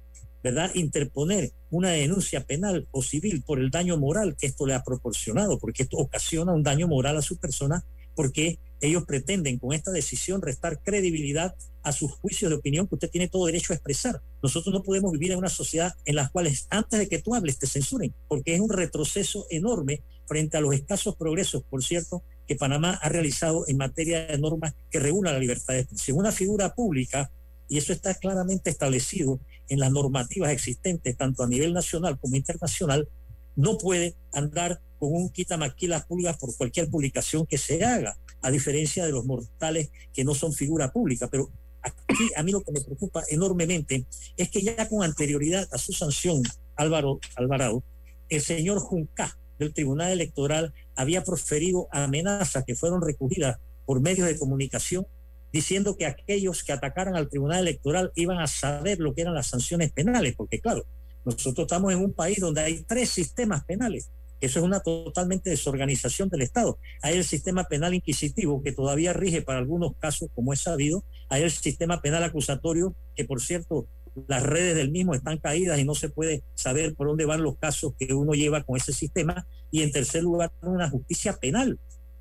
[0.46, 4.84] ¿verdad?, interponer una denuncia penal o civil por el daño moral que esto le ha
[4.84, 9.90] proporcionado, porque esto ocasiona un daño moral a su persona, porque ellos pretenden con esta
[9.90, 14.22] decisión restar credibilidad a sus juicios de opinión que usted tiene todo derecho a expresar.
[14.40, 17.58] Nosotros no podemos vivir en una sociedad en la cual antes de que tú hables
[17.58, 22.54] te censuren, porque es un retroceso enorme frente a los escasos progresos, por cierto, que
[22.54, 26.18] Panamá ha realizado en materia de normas que regulan la libertad de expresión.
[26.18, 27.32] Una figura pública,
[27.68, 33.08] y eso está claramente establecido en las normativas existentes, tanto a nivel nacional como internacional,
[33.56, 39.04] no puede andar con un quitamaquilas pulgas por cualquier publicación que se haga, a diferencia
[39.04, 41.28] de los mortales que no son figura pública.
[41.28, 41.50] Pero
[41.82, 45.92] aquí a mí lo que me preocupa enormemente es que ya con anterioridad a su
[45.92, 46.42] sanción,
[46.76, 47.82] Álvaro Alvarado,
[48.28, 54.38] el señor Junca del Tribunal Electoral había proferido amenazas que fueron recogidas por medios de
[54.38, 55.06] comunicación
[55.52, 59.48] diciendo que aquellos que atacaran al Tribunal Electoral iban a saber lo que eran las
[59.48, 60.84] sanciones penales, porque claro,
[61.24, 64.10] nosotros estamos en un país donde hay tres sistemas penales.
[64.40, 66.78] Eso es una totalmente desorganización del Estado.
[67.02, 71.04] Hay el sistema penal inquisitivo que todavía rige para algunos casos, como es sabido.
[71.28, 73.88] Hay el sistema penal acusatorio, que por cierto,
[74.28, 77.56] las redes del mismo están caídas y no se puede saber por dónde van los
[77.58, 79.46] casos que uno lleva con ese sistema.
[79.70, 81.78] Y en tercer lugar, una justicia penal,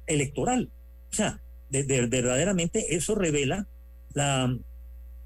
[0.07, 0.71] electoral.
[1.11, 1.41] O sea,
[1.83, 3.67] de, de, verdaderamente eso revela
[4.13, 4.55] la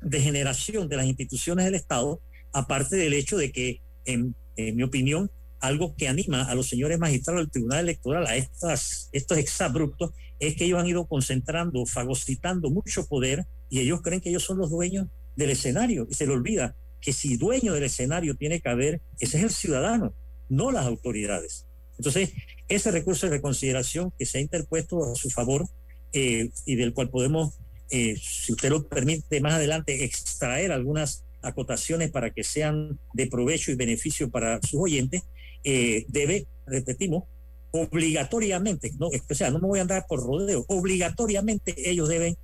[0.01, 2.21] degeneración de las instituciones del Estado,
[2.53, 6.97] aparte del hecho de que, en, en, mi opinión, algo que anima a los señores
[6.99, 12.69] magistrados del Tribunal Electoral a estas, estos exabruptos es que ellos han ido concentrando, fagocitando
[12.69, 16.33] mucho poder y ellos creen que ellos son los dueños del escenario y se le
[16.33, 20.13] olvida que si dueño del escenario tiene que haber, ese es el ciudadano,
[20.47, 21.65] no las autoridades.
[21.97, 22.31] Entonces,
[22.69, 25.67] ese recurso de reconsideración que se ha interpuesto a su favor
[26.13, 27.57] eh, y del cual podemos,
[27.89, 33.71] eh, si usted lo permite más adelante, extraer algunas acotaciones para que sean de provecho
[33.71, 35.23] y beneficio para sus oyentes,
[35.63, 37.23] eh, debe, repetimos,
[37.71, 42.35] obligatoriamente, no, o sea, no me voy a andar por rodeo, obligatoriamente ellos deben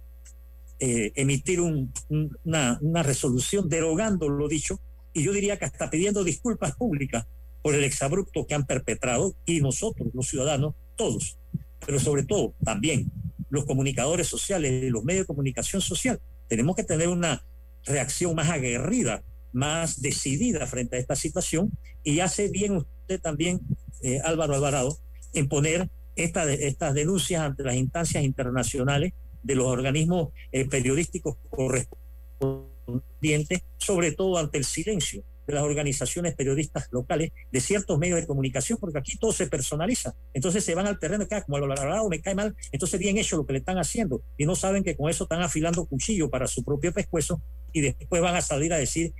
[0.79, 4.79] eh, emitir un, un, una, una resolución derogando lo dicho,
[5.13, 7.25] y yo diría que hasta pidiendo disculpas públicas
[7.61, 11.37] por el exabrupto que han perpetrado, y nosotros, los ciudadanos, todos,
[11.85, 13.11] pero sobre todo también
[13.49, 16.19] los comunicadores sociales, los medios de comunicación social.
[16.47, 17.43] Tenemos que tener una
[17.85, 21.71] reacción más aguerrida, más decidida frente a esta situación
[22.03, 23.61] y hace bien usted también,
[24.01, 24.97] eh, Álvaro Alvarado,
[25.33, 33.61] en poner esta, estas denuncias ante las instancias internacionales de los organismos eh, periodísticos correspondientes,
[33.77, 38.77] sobre todo ante el silencio de las organizaciones periodistas locales, de ciertos medios de comunicación,
[38.79, 40.15] porque aquí todo se personaliza.
[40.33, 43.37] Entonces se van al terreno, que como lo lado me cae mal, entonces bien hecho
[43.37, 46.47] lo que le están haciendo y no saben que con eso están afilando cuchillo para
[46.47, 49.13] su propio pescuezo y después van a salir a decir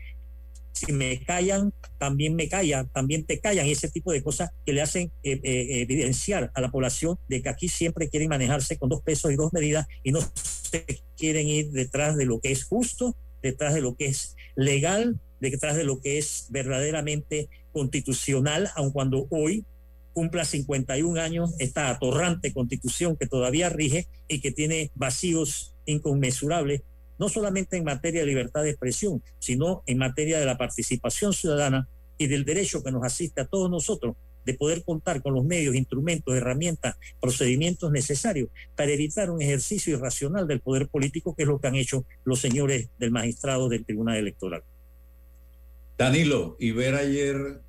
[0.75, 4.73] si me callan, también me callan, también te callan, y ese tipo de cosas que
[4.73, 8.89] le hacen eh, eh, evidenciar a la población de que aquí siempre quieren manejarse con
[8.89, 10.85] dos pesos y dos medidas y no se
[11.15, 15.75] quieren ir detrás de lo que es justo, detrás de lo que es legal, detrás
[15.75, 19.65] de lo que es verdaderamente constitucional, aun cuando hoy
[20.13, 26.81] cumpla 51 años esta atorrante constitución que todavía rige y que tiene vacíos inconmensurables
[27.17, 31.87] no solamente en materia de libertad de expresión, sino en materia de la participación ciudadana
[32.17, 35.75] y del derecho que nos asiste a todos nosotros de poder contar con los medios,
[35.75, 41.59] instrumentos, herramientas, procedimientos necesarios para evitar un ejercicio irracional del poder político, que es lo
[41.59, 44.63] que han hecho los señores del magistrado del Tribunal Electoral.
[45.97, 47.61] Danilo, y ver ayer,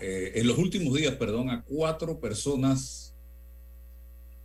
[0.00, 3.14] eh, en los últimos días, perdón, a cuatro personas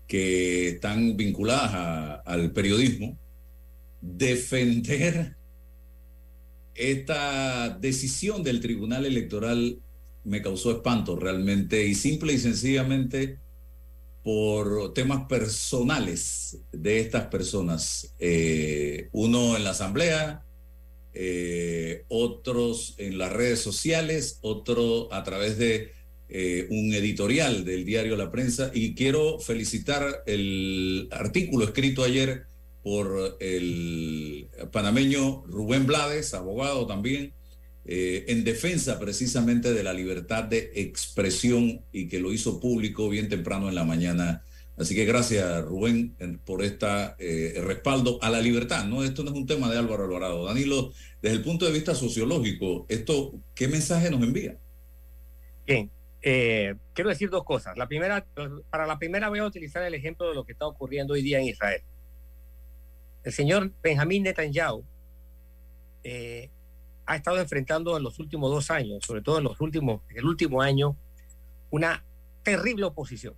[0.07, 3.17] que están vinculadas al periodismo,
[4.01, 5.35] defender
[6.73, 9.79] esta decisión del Tribunal Electoral
[10.23, 13.37] me causó espanto realmente y simple y sencillamente
[14.23, 18.13] por temas personales de estas personas.
[18.19, 20.45] Eh, uno en la asamblea,
[21.13, 25.91] eh, otros en las redes sociales, otro a través de
[26.29, 28.71] eh, un editorial del diario La Prensa.
[28.73, 32.43] Y quiero felicitar el artículo escrito ayer
[32.83, 37.33] por el panameño Rubén Blades, abogado también,
[37.91, 43.29] eh, en defensa precisamente de la libertad de expresión y que lo hizo público bien
[43.29, 44.43] temprano en la mañana.
[44.79, 46.15] Así que gracias Rubén
[46.45, 46.87] por este
[47.61, 48.85] respaldo a la libertad.
[48.85, 50.45] No, esto no es un tema de Álvaro Alvarado.
[50.45, 54.57] Danilo, desde el punto de vista sociológico, esto, ¿qué mensaje nos envía?
[55.65, 57.77] Bien, eh, quiero decir dos cosas.
[57.77, 58.25] La primera,
[58.69, 61.39] para la primera voy a utilizar el ejemplo de lo que está ocurriendo hoy día
[61.39, 61.81] en Israel.
[63.23, 64.83] El señor Benjamín Netanyahu
[66.03, 66.49] eh,
[67.05, 70.25] ha estado enfrentando en los últimos dos años, sobre todo en los últimos, en el
[70.25, 70.95] último año,
[71.69, 72.03] una
[72.43, 73.35] terrible oposición,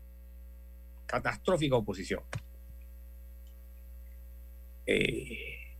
[1.11, 2.23] catastrófica oposición.
[4.85, 5.75] Eh,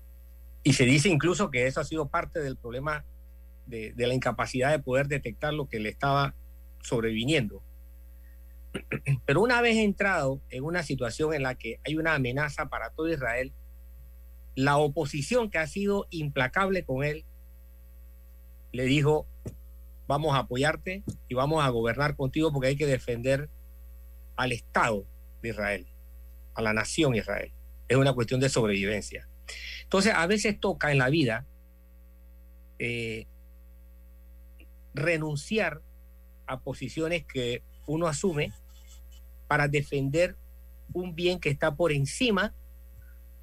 [0.64, 3.06] y se dice incluso que eso ha sido parte del problema
[3.66, 6.36] de, de la incapacidad de poder detectar lo que le estaba
[6.82, 7.64] sobreviniendo.
[9.26, 13.10] Pero una vez entrado en una situación en la que hay una amenaza para todo
[13.10, 13.54] Israel,
[14.56, 17.26] la oposición que ha sido implacable con él
[18.74, 19.28] le dijo,
[20.08, 23.50] vamos a apoyarte y vamos a gobernar contigo porque hay que defender
[24.36, 25.06] al Estado
[25.42, 25.88] de Israel,
[26.54, 27.52] a la nación Israel.
[27.88, 29.28] Es una cuestión de sobrevivencia.
[29.84, 31.46] Entonces, a veces toca en la vida
[32.80, 33.28] eh,
[34.94, 35.82] renunciar
[36.48, 38.54] a posiciones que uno asume
[39.48, 40.36] para defender
[40.94, 42.54] un bien que está por encima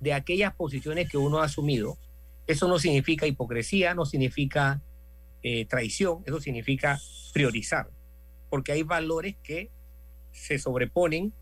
[0.00, 1.98] de aquellas posiciones que uno ha asumido.
[2.46, 4.80] Eso no significa hipocresía, no significa
[5.42, 6.98] eh, traición, eso significa
[7.32, 7.90] priorizar,
[8.50, 9.70] porque hay valores que
[10.32, 11.32] se sobreponen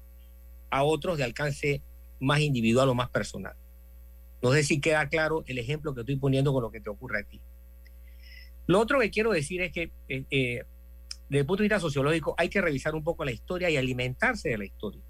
[0.71, 1.83] a otros de alcance
[2.21, 3.55] más individual o más personal.
[4.43, 7.21] No sé si queda claro el ejemplo que estoy poniendo con lo que te ocurre
[7.21, 7.41] a ti.
[8.67, 10.65] Lo otro que quiero decir es que eh, eh,
[11.29, 14.49] desde el punto de vista sociológico hay que revisar un poco la historia y alimentarse
[14.51, 15.03] de la historia.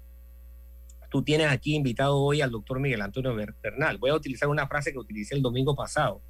[1.09, 3.97] Tú tienes aquí invitado hoy al doctor Miguel Antonio Bernal.
[3.97, 6.21] Voy a utilizar una frase que utilicé el domingo pasado.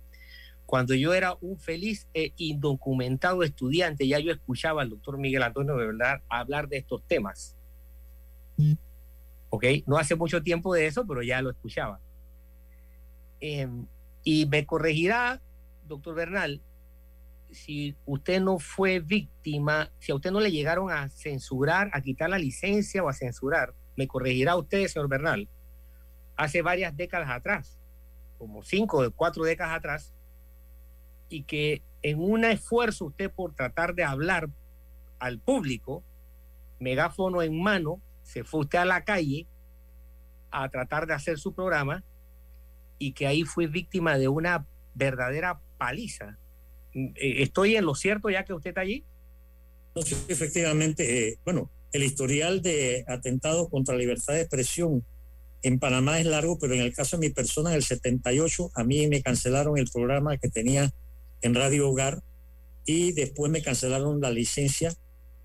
[0.65, 5.75] Cuando yo era un feliz e indocumentado estudiante, ya yo escuchaba al doctor Miguel Antonio
[5.75, 7.55] Bernal hablar de estos temas.
[9.49, 9.65] ¿Ok?
[9.85, 11.99] No hace mucho tiempo de eso, pero ya lo escuchaba.
[13.39, 13.67] Eh,
[14.23, 15.41] y me corregirá,
[15.87, 16.61] doctor Bernal,
[17.51, 22.29] si usted no fue víctima, si a usted no le llegaron a censurar, a quitar
[22.29, 25.47] la licencia o a censurar, me corregirá usted, señor Bernal,
[26.35, 27.79] hace varias décadas atrás,
[28.37, 30.13] como cinco o cuatro décadas atrás,
[31.29, 34.49] y que en un esfuerzo usted por tratar de hablar
[35.19, 36.03] al público,
[36.79, 39.47] megáfono en mano, se fue usted a la calle
[40.51, 42.03] a tratar de hacer su programa
[42.99, 46.37] y que ahí fue víctima de una verdadera paliza.
[46.93, 49.05] Eh, ¿Estoy en lo cierto ya que usted está allí?
[49.95, 55.05] No, sí, efectivamente, eh, bueno, el historial de atentados contra la libertad de expresión
[55.63, 58.83] en Panamá es largo, pero en el caso de mi persona, en el 78, a
[58.83, 60.91] mí me cancelaron el programa que tenía
[61.41, 62.21] en Radio Hogar
[62.85, 64.93] y después me cancelaron la licencia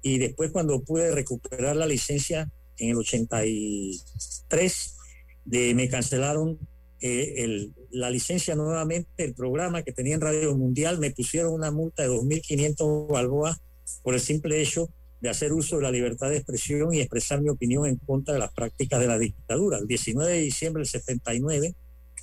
[0.03, 4.97] y después cuando pude recuperar la licencia en el 83,
[5.45, 6.59] de, me cancelaron
[7.01, 11.71] eh, el, la licencia nuevamente, el programa que tenía en Radio Mundial, me pusieron una
[11.71, 13.61] multa de 2.500 balboas
[14.03, 14.89] por el simple hecho
[15.21, 18.41] de hacer uso de la libertad de expresión y expresar mi opinión en contra de
[18.41, 19.79] las prácticas de la dictadura.
[19.79, 21.75] El 19 de diciembre del 79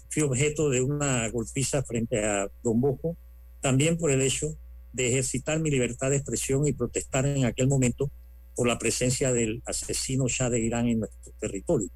[0.10, 3.16] fui objeto de una golpiza frente a Don Bosco,
[3.62, 4.58] también por el hecho
[4.91, 8.12] de ejercitar mi libertad de expresión y protestar en aquel momento
[8.60, 11.88] por la presencia del asesino Shah de Irán en nuestro territorio.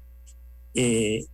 [0.72, 1.26] Eh,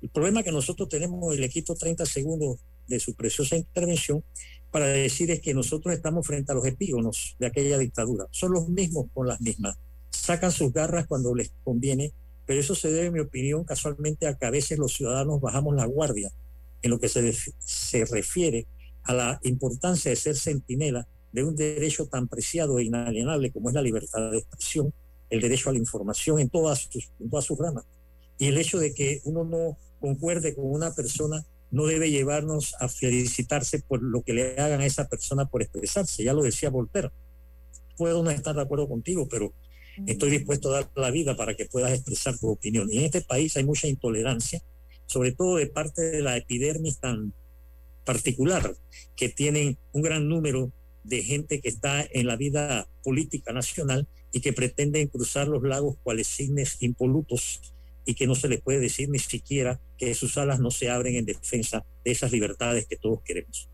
[0.00, 4.22] el problema que nosotros tenemos, y le quito 30 segundos de su preciosa intervención,
[4.70, 8.26] para decir es que nosotros estamos frente a los epígonos de aquella dictadura.
[8.30, 9.76] Son los mismos con las mismas.
[10.10, 12.12] Sacan sus garras cuando les conviene,
[12.46, 15.74] pero eso se debe, en mi opinión, casualmente a que a veces los ciudadanos bajamos
[15.74, 16.30] la guardia
[16.82, 18.68] en lo que se, se refiere
[19.02, 23.74] a la importancia de ser centinela de un derecho tan preciado e inalienable como es
[23.74, 24.92] la libertad de expresión,
[25.30, 27.84] el derecho a la información en todas sus, en todas sus ramas.
[28.38, 32.88] Y el hecho de que uno no concuerde con una persona no debe llevarnos a
[32.88, 36.24] felicitarse por lo que le hagan a esa persona por expresarse.
[36.24, 37.10] Ya lo decía Voltaire.
[37.96, 39.52] Puedo no estar de acuerdo contigo, pero
[40.06, 42.88] estoy dispuesto a dar la vida para que puedas expresar tu opinión.
[42.90, 44.62] Y en este país hay mucha intolerancia,
[45.06, 47.34] sobre todo de parte de la epidermis tan
[48.04, 48.74] particular,
[49.16, 50.72] que tienen un gran número
[51.08, 55.96] de gente que está en la vida política nacional y que pretenden cruzar los lagos
[56.02, 57.72] cuales signes impolutos
[58.04, 61.16] y que no se les puede decir ni siquiera que sus alas no se abren
[61.16, 63.68] en defensa de esas libertades que todos queremos.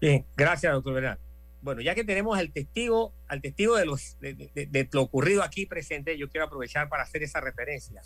[0.00, 1.18] Bien, gracias, doctor Bernal.
[1.62, 5.42] Bueno, ya que tenemos al testigo, al testigo de, los, de, de, de, lo ocurrido
[5.42, 8.02] aquí presente, yo quiero aprovechar para hacer esa referencia.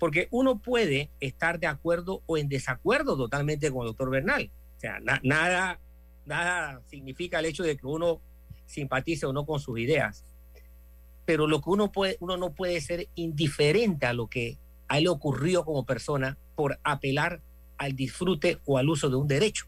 [0.00, 4.50] Porque uno puede estar de acuerdo o en desacuerdo totalmente con el doctor Bernal.
[4.76, 5.78] O sea, na, nada,
[6.26, 8.20] nada significa el hecho de que uno
[8.66, 10.24] simpatice o no con sus ideas
[11.24, 14.58] pero lo que uno puede, uno no puede ser indiferente a lo que
[14.88, 17.40] a él ocurrió como persona por apelar
[17.78, 19.66] al disfrute o al uso de un derecho.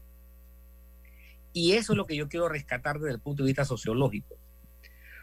[1.53, 4.35] Y eso es lo que yo quiero rescatar desde el punto de vista sociológico.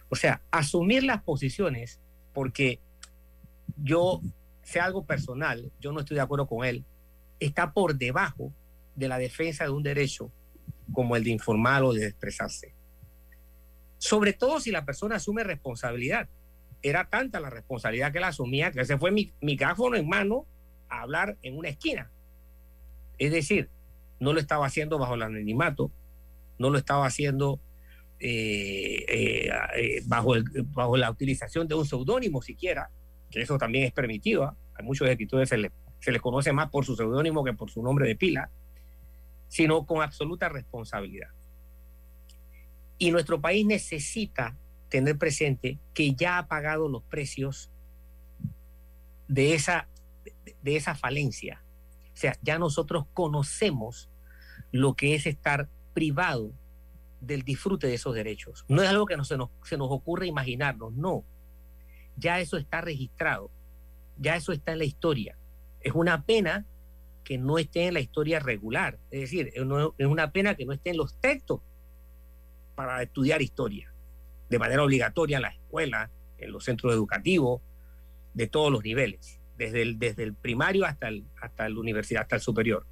[0.08, 2.00] O sea, asumir las posiciones
[2.32, 2.80] porque
[3.76, 4.20] yo
[4.62, 6.84] sea algo personal, yo no estoy de acuerdo con él,
[7.38, 8.52] está por debajo
[8.96, 10.30] de la defensa de un derecho
[10.92, 12.74] como el de informar o de expresarse
[14.04, 16.28] sobre todo si la persona asume responsabilidad.
[16.82, 20.44] Era tanta la responsabilidad que la asumía que se fue mi micrófono en mano
[20.90, 22.10] a hablar en una esquina.
[23.16, 23.70] Es decir,
[24.20, 25.90] no lo estaba haciendo bajo el anonimato,
[26.58, 27.60] no lo estaba haciendo
[28.20, 32.90] eh, eh, eh, bajo, la utilización de un seudónimo siquiera,
[33.30, 34.44] que eso también es permitido.
[34.44, 34.54] ¿ah?
[34.74, 37.82] A muchos escritores se les se le conoce más por su seudónimo que por su
[37.82, 38.50] nombre de pila,
[39.54, 41.28] sino con absoluta responsabilidad.
[42.98, 44.56] Y nuestro país necesita
[44.88, 47.70] tener presente que ya ha pagado los precios
[49.28, 49.86] de esa,
[50.60, 51.62] de esa falencia.
[52.12, 54.10] O sea, ya nosotros conocemos
[54.72, 56.52] lo que es estar privado
[57.20, 58.64] del disfrute de esos derechos.
[58.66, 61.24] No es algo que no se, nos, se nos ocurre imaginarnos, no.
[62.16, 63.52] Ya eso está registrado,
[64.18, 65.38] ya eso está en la historia.
[65.78, 66.66] Es una pena
[67.24, 70.90] que no esté en la historia regular, es decir, es una pena que no esté
[70.90, 71.60] en los textos
[72.74, 73.92] para estudiar historia,
[74.50, 77.62] de manera obligatoria en la escuela, en los centros educativos,
[78.34, 82.36] de todos los niveles, desde el, desde el primario hasta el, hasta la universidad, hasta
[82.36, 82.86] el superior.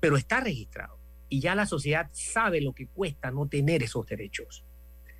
[0.00, 4.64] Pero está registrado y ya la sociedad sabe lo que cuesta no tener esos derechos,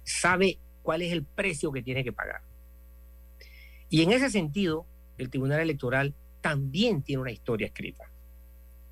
[0.04, 2.42] sabe cuál es el precio que tiene que pagar.
[3.88, 4.86] Y en ese sentido,
[5.18, 8.04] el Tribunal Electoral también tiene una historia escrita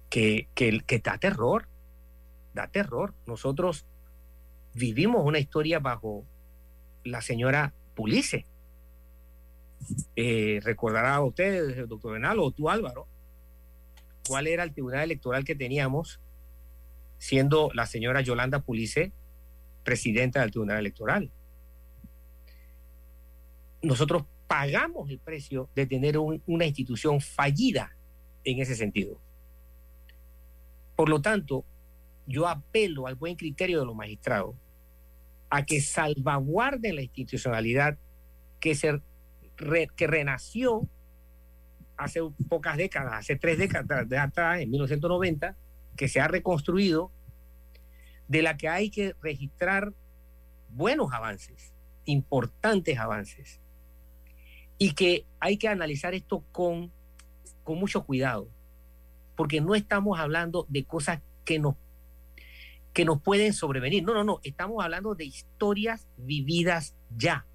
[0.09, 1.68] que, que, que da terror,
[2.55, 3.12] da terror.
[3.26, 3.84] Nosotros
[4.72, 6.24] vivimos una historia bajo
[7.05, 8.46] la señora Pulice.
[10.16, 13.07] Eh, recordará usted, doctor Benal, o tú Álvaro,
[14.26, 16.20] cuál era el tribunal electoral que teníamos
[17.18, 19.12] siendo la señora Yolanda Pulice
[19.84, 21.30] presidenta del tribunal electoral.
[23.82, 27.96] Nosotros pagamos el precio de tener un, una institución fallida
[28.44, 29.18] en ese sentido.
[30.94, 31.64] Por lo tanto,
[32.26, 34.55] yo apelo al buen criterio de los magistrados
[35.48, 37.96] a que salvaguarden la institucionalidad
[38.61, 38.76] que,
[40.07, 40.86] renació
[41.96, 45.57] hace pocas décadas, hace tres décadas atrás, en 1990,
[45.96, 47.11] que se ha reconstruido,
[48.28, 49.94] de la que hay que registrar
[50.68, 51.72] buenos avances,
[52.05, 53.62] importantes avances,
[54.83, 56.91] y que hay que analizar esto con,
[57.62, 58.49] con mucho cuidado,
[59.37, 61.76] porque no estamos hablando de cosas que nos
[62.93, 64.03] que nos pueden sobrevenir.
[64.03, 67.47] No, no, no, estamos hablando de historias vividas ya.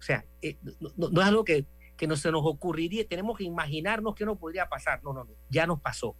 [0.00, 0.56] O sea, eh,
[0.96, 1.66] no, es algo que,
[1.96, 5.04] que no se nos ocurriría, tenemos que imaginarnos qué nos podría pasar.
[5.04, 6.16] No, no, no, ya nos pasó.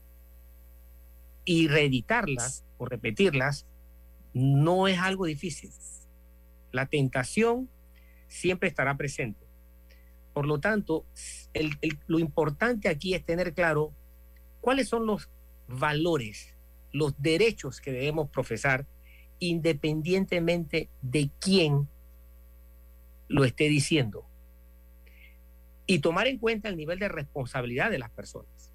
[1.45, 3.67] Y reeditarlas o repetirlas
[4.33, 5.73] no es algo difícil.
[6.71, 7.69] La tentación
[8.29, 9.46] siempre estará presente.
[10.37, 11.07] Por lo tanto,
[12.09, 13.95] lo importante aquí es tener claro
[14.61, 15.31] cuáles son los
[15.67, 16.55] valores
[16.93, 18.85] los derechos que debemos profesar
[19.39, 21.89] independientemente de quién
[23.29, 24.27] lo esté diciendo.
[25.87, 28.71] Y tomar en cuenta el nivel de responsabilidad de las personas.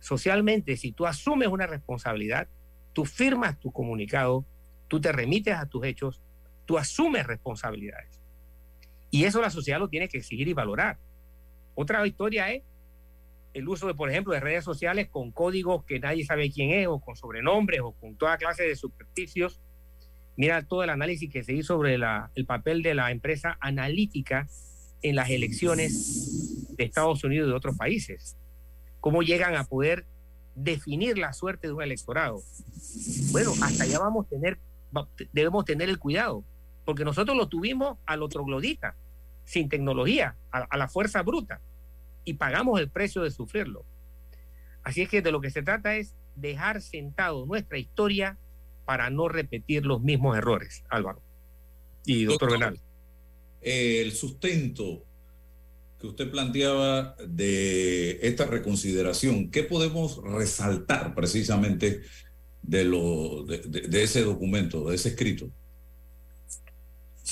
[0.00, 2.48] Socialmente, si tú asumes una responsabilidad,
[2.92, 4.44] tú firmas tu comunicado,
[4.88, 6.20] tú te remites a tus hechos,
[6.66, 7.24] tú asumes
[13.54, 16.88] el uso de, por ejemplo, de redes sociales con códigos que nadie sabe quién es,
[16.88, 19.60] o con sobrenombres, o con toda clase de supersticios.
[20.36, 24.48] Mira todo el análisis que se hizo sobre la, el papel de la empresa analítica
[25.02, 28.36] en las elecciones de Estados Unidos y de otros países.
[28.98, 30.06] Cómo llegan a poder
[30.56, 32.42] definir la suerte de un electorado.
[33.30, 34.58] Bueno, hasta allá vamos a tener,
[35.32, 36.44] debemos tener el cuidado,
[36.84, 38.96] porque nosotros lo tuvimos al otro glodita,
[39.44, 41.60] sin tecnología, a, a la fuerza bruta
[42.24, 43.84] y pagamos el precio de sufrirlo.
[44.82, 48.38] Así es que de lo que se trata es dejar sentado nuestra historia
[48.84, 51.22] para no repetir los mismos errores, Álvaro.
[52.04, 52.78] Y doctor, Bernal.
[53.60, 55.04] El sustento
[55.98, 62.02] que usted planteaba de esta reconsideración, ¿qué podemos resaltar precisamente
[62.60, 65.50] de, lo, de, de, de ese documento, de ese escrito?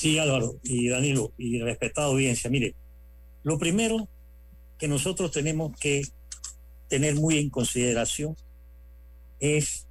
[0.03, 2.51] Sí, Álvaro y Danilo y respetada audiencia.
[2.51, 2.75] Mire,
[3.45, 4.09] lo primero
[4.77, 6.03] que nosotros tenemos que
[6.89, 8.37] tener muy en consideración
[9.39, 9.87] es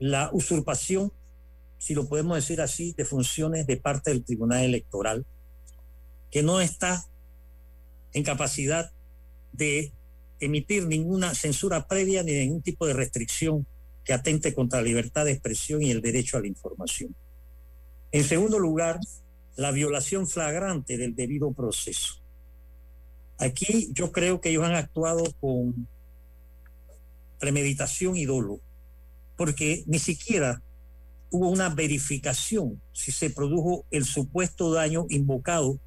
[0.00, 1.12] la usurpación,
[1.78, 5.24] si lo podemos decir así, de funciones de parte del Tribunal Electoral,
[6.32, 7.06] que no está
[8.12, 8.90] en capacidad
[9.52, 9.92] de
[10.40, 13.64] emitir ninguna censura previa ni ningún tipo de restricción
[14.02, 17.14] que atente contra la libertad de expresión y el derecho a la información.
[18.12, 18.98] En segundo lugar,
[19.56, 22.14] la violación flagrante del debido proceso.
[23.38, 25.86] Aquí yo creo que ellos han actuado con
[27.38, 28.60] premeditación y dolo,
[29.36, 30.62] porque ni siquiera
[31.30, 35.78] hubo una verificación si se produjo el supuesto daño invocado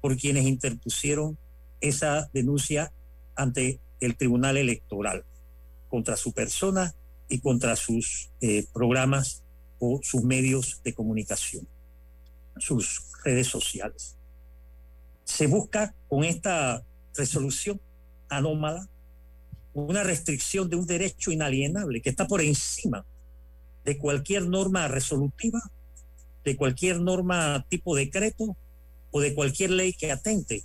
[0.00, 1.36] por quienes interpusieron
[1.80, 2.92] esa denuncia
[3.34, 5.24] ante el Tribunal Electoral
[5.88, 6.94] contra su persona
[7.28, 9.43] y contra sus eh, programas
[9.78, 11.66] o sus medios de comunicación,
[12.58, 14.16] sus redes sociales.
[15.24, 16.82] Se busca con esta
[17.16, 17.80] resolución
[18.28, 18.88] anómala,
[19.72, 23.04] una restricción de un derecho inalienable que está por encima
[23.84, 25.60] de cualquier norma resolutiva,
[26.44, 28.56] de cualquier norma tipo decreto
[29.10, 30.64] o de cualquier ley que atente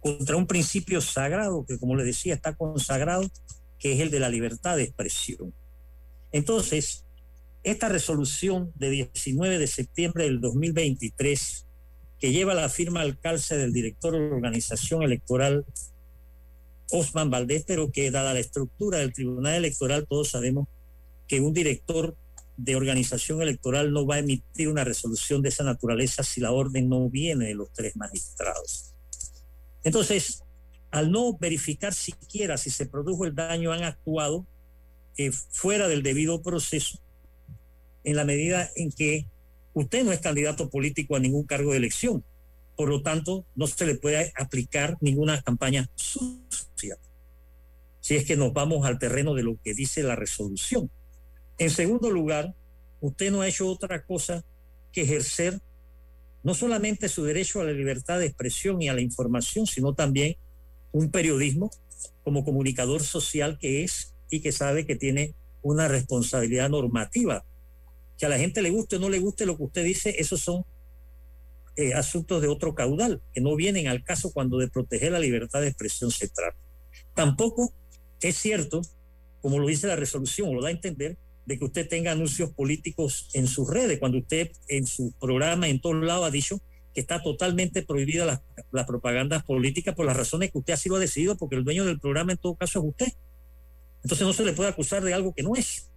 [0.00, 3.28] contra un principio sagrado que, como le decía, está consagrado,
[3.78, 5.54] que es el de la libertad de expresión.
[6.30, 7.04] Entonces,
[7.64, 11.66] esta resolución de 19 de septiembre del 2023
[12.18, 15.64] que lleva la firma al calce del director de organización electoral
[16.90, 20.68] Osman Valdés, pero que dada la estructura del Tribunal Electoral, todos sabemos
[21.26, 22.14] que un director
[22.58, 26.88] de organización electoral no va a emitir una resolución de esa naturaleza si la orden
[26.88, 28.94] no viene de los tres magistrados.
[29.82, 30.42] Entonces,
[30.90, 34.46] al no verificar siquiera si se produjo el daño, han actuado
[35.16, 36.98] eh, fuera del debido proceso
[38.04, 39.26] en la medida en que
[39.74, 42.24] Usted no es candidato político a ningún cargo de elección.
[42.76, 46.96] Por lo tanto, no se le puede aplicar ninguna campaña sucia.
[48.00, 50.90] Si es que nos vamos al terreno de lo que dice la resolución.
[51.58, 52.54] En segundo lugar,
[53.00, 54.44] usted no ha hecho otra cosa
[54.92, 55.60] que ejercer
[56.44, 60.36] no solamente su derecho a la libertad de expresión y a la información, sino también
[60.92, 61.70] un periodismo
[62.22, 67.44] como comunicador social que es y que sabe que tiene una responsabilidad normativa
[68.18, 70.40] que a la gente le guste o no le guste lo que usted dice, esos
[70.40, 70.64] son
[71.76, 75.60] eh, asuntos de otro caudal, que no vienen al caso cuando de proteger la libertad
[75.60, 76.56] de expresión se trata.
[77.14, 77.72] Tampoco
[78.20, 78.82] es cierto,
[79.40, 82.50] como lo dice la resolución, o lo da a entender, de que usted tenga anuncios
[82.52, 86.60] políticos en sus redes, cuando usted en su programa en todos lados ha dicho
[86.94, 90.96] que está totalmente prohibida la, la propaganda política por las razones que usted así lo
[90.96, 93.12] ha decidido, porque el dueño del programa en todo caso es usted.
[94.04, 95.90] Entonces no se le puede acusar de algo que no es,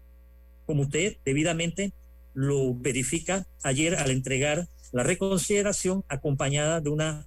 [0.65, 1.93] como usted debidamente
[2.37, 7.25] lo verifica ayer al entregar la reconsideración acompañada de una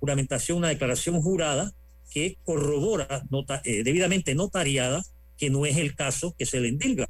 [0.00, 1.72] juramentación, una declaración jurada
[2.10, 3.22] que corrobora
[3.62, 5.00] eh, debidamente notariada
[5.38, 7.06] que no es el caso que se le endilga,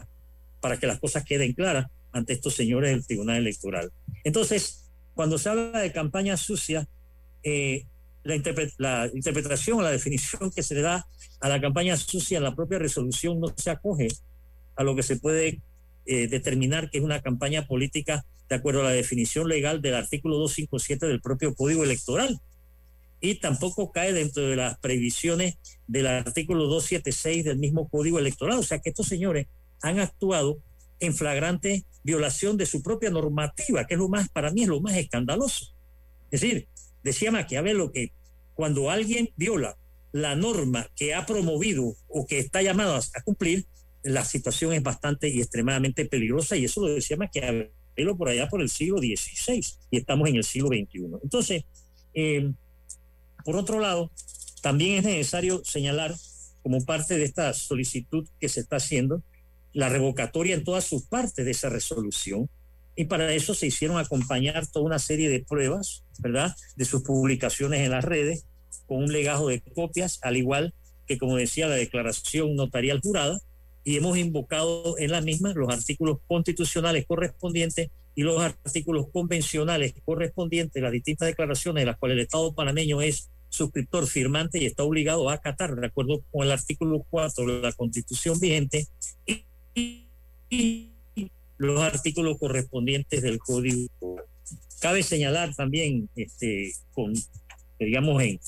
[0.60, 3.90] para que las cosas queden claras ante estos señores del Tribunal Electoral.
[4.24, 6.86] Entonces, cuando se habla de campaña sucia,
[7.42, 7.86] eh,
[8.24, 11.06] la interpretación o la definición que se le da
[11.40, 14.08] a la campaña sucia en la propia resolución no se acoge
[14.76, 15.62] a lo que se puede
[16.06, 20.36] eh, determinar que es una campaña política de acuerdo a la definición legal del artículo
[20.36, 22.38] 257 del propio Código Electoral.
[23.20, 28.58] Y tampoco cae dentro de las previsiones del artículo 276 del mismo Código Electoral.
[28.58, 29.46] O sea que estos señores
[29.80, 30.58] han actuado
[31.00, 34.80] en flagrante violación de su propia normativa, que es lo más, para mí es lo
[34.80, 35.74] más escandaloso.
[36.30, 36.68] Es decir,
[37.02, 38.12] decía Maquiavelo que
[38.54, 39.76] cuando alguien viola
[40.12, 43.66] la norma que ha promovido o que está llamado a cumplir,
[44.02, 48.60] la situación es bastante y extremadamente peligrosa y eso lo decía Maquiavelo por allá por
[48.60, 51.06] el siglo XVI y estamos en el siglo XXI.
[51.22, 51.64] Entonces,
[52.14, 52.52] eh,
[53.44, 54.10] por otro lado,
[54.60, 56.14] también es necesario señalar
[56.62, 59.22] como parte de esta solicitud que se está haciendo,
[59.72, 62.48] la revocatoria en todas sus partes de esa resolución.
[62.94, 67.80] Y para eso se hicieron acompañar toda una serie de pruebas, ¿verdad?, de sus publicaciones
[67.80, 68.46] en las redes,
[68.86, 70.74] con un legajo de copias, al igual
[71.06, 73.40] que, como decía, la declaración notarial jurada,
[73.84, 80.82] y hemos invocado en la misma los artículos constitucionales correspondientes y los artículos convencionales correspondientes,
[80.82, 85.28] las distintas declaraciones de las cuales el Estado panameño es suscriptor firmante y está obligado
[85.28, 88.86] a acatar, de acuerdo con el artículo 4 de la Constitución vigente,
[90.48, 90.92] y
[91.58, 93.88] los artículos correspondientes del Código.
[94.80, 97.12] Cabe señalar también, este, con,
[97.78, 98.40] digamos, en,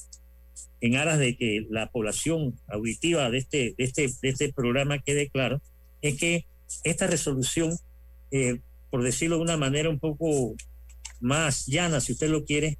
[0.80, 5.28] en aras de que la población auditiva de este, de este, de este programa quede
[5.28, 5.62] claro,
[6.02, 6.46] es que
[6.82, 7.76] esta resolución,
[8.30, 10.54] eh, por decirlo de una manera un poco
[11.20, 12.78] más llana, si usted lo quiere,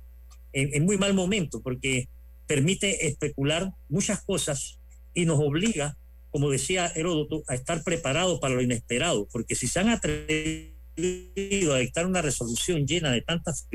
[0.53, 2.09] en, en muy mal momento, porque
[2.47, 4.79] permite especular muchas cosas
[5.14, 5.97] y nos obliga,
[6.31, 10.75] como decía Heródoto, a estar preparados para lo inesperado, porque si se han atrevido
[11.75, 13.66] a dictar una resolución llena de tantas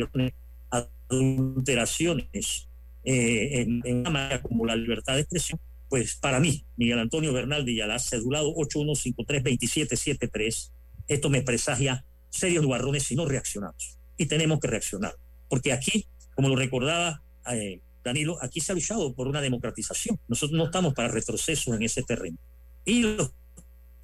[1.10, 2.69] adulteraciones
[3.12, 7.34] eh, en, en, una manera como la libertad de expresión, pues para mí, Miguel Antonio
[7.34, 10.72] Bernal Villalá, cedulado 81532773,
[11.08, 13.98] esto me presagia serios guarrones si no reaccionamos.
[14.16, 15.16] Y tenemos que reaccionar,
[15.50, 16.06] porque aquí,
[16.36, 20.20] como lo recordaba eh, Danilo, aquí se ha luchado por una democratización.
[20.28, 22.38] Nosotros no estamos para retrocesos en ese terreno.
[22.86, 23.32] Y las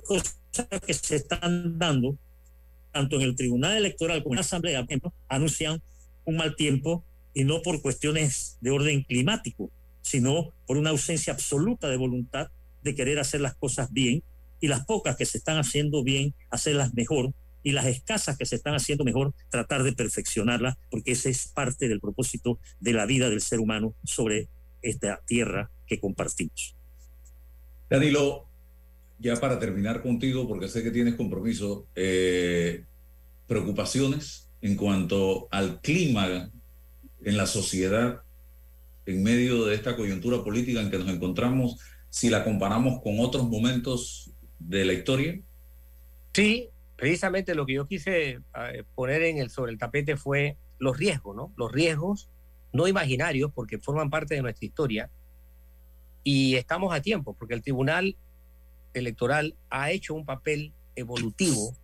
[0.03, 0.39] cosas
[0.83, 2.17] que se están dando,
[2.91, 4.83] tanto en el Tribunal Electoral como en la Asamblea,
[5.27, 5.79] anuncian
[6.23, 7.05] un mal tiempo
[7.35, 9.69] y no por cuestiones de orden climático,
[10.01, 12.49] sino por una ausencia absoluta de voluntad
[12.81, 14.23] de querer hacer las cosas bien
[14.61, 18.55] y las pocas que se están haciendo bien, hacerlas mejor y las escasas que se
[18.55, 23.29] están haciendo mejor, tratar de perfeccionarlas, porque ese es parte del propósito de la vida
[23.29, 24.47] del ser humano sobre
[24.81, 26.75] esta tierra que compartimos.
[27.89, 28.45] Danilo,
[29.19, 32.85] ya para terminar contigo, porque sé que tienes compromiso, eh,
[33.47, 36.51] preocupaciones en cuanto al clima
[37.25, 38.21] en la sociedad
[39.05, 43.47] en medio de esta coyuntura política en que nos encontramos, si la comparamos con otros
[43.49, 45.39] momentos de la historia?
[46.33, 50.97] Sí, precisamente lo que yo quise eh, poner en el, sobre el tapete fue los
[50.97, 51.53] riesgos, ¿no?
[51.57, 52.29] Los riesgos
[52.73, 55.09] no imaginarios porque forman parte de nuestra historia
[56.23, 58.17] y estamos a tiempo porque el Tribunal
[58.93, 61.75] Electoral ha hecho un papel evolutivo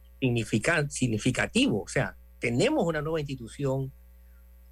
[0.90, 3.92] significativo, o sea, tenemos una nueva institución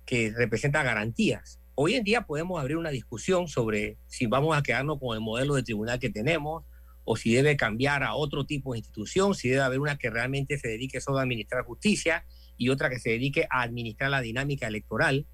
[0.10, 1.60] que representa garantías.
[1.76, 5.54] Hoy en día podemos abrir una discusión sobre si vamos a quedarnos con el modelo
[5.54, 6.66] de tribunal que tenemos,
[7.04, 10.58] o si debe cambiar a otro tipo de institución, si debe haber una que realmente
[10.58, 12.26] se dedique solo a administrar justicia
[12.58, 15.28] y otra que se dedique a administrar la dinámica electoral.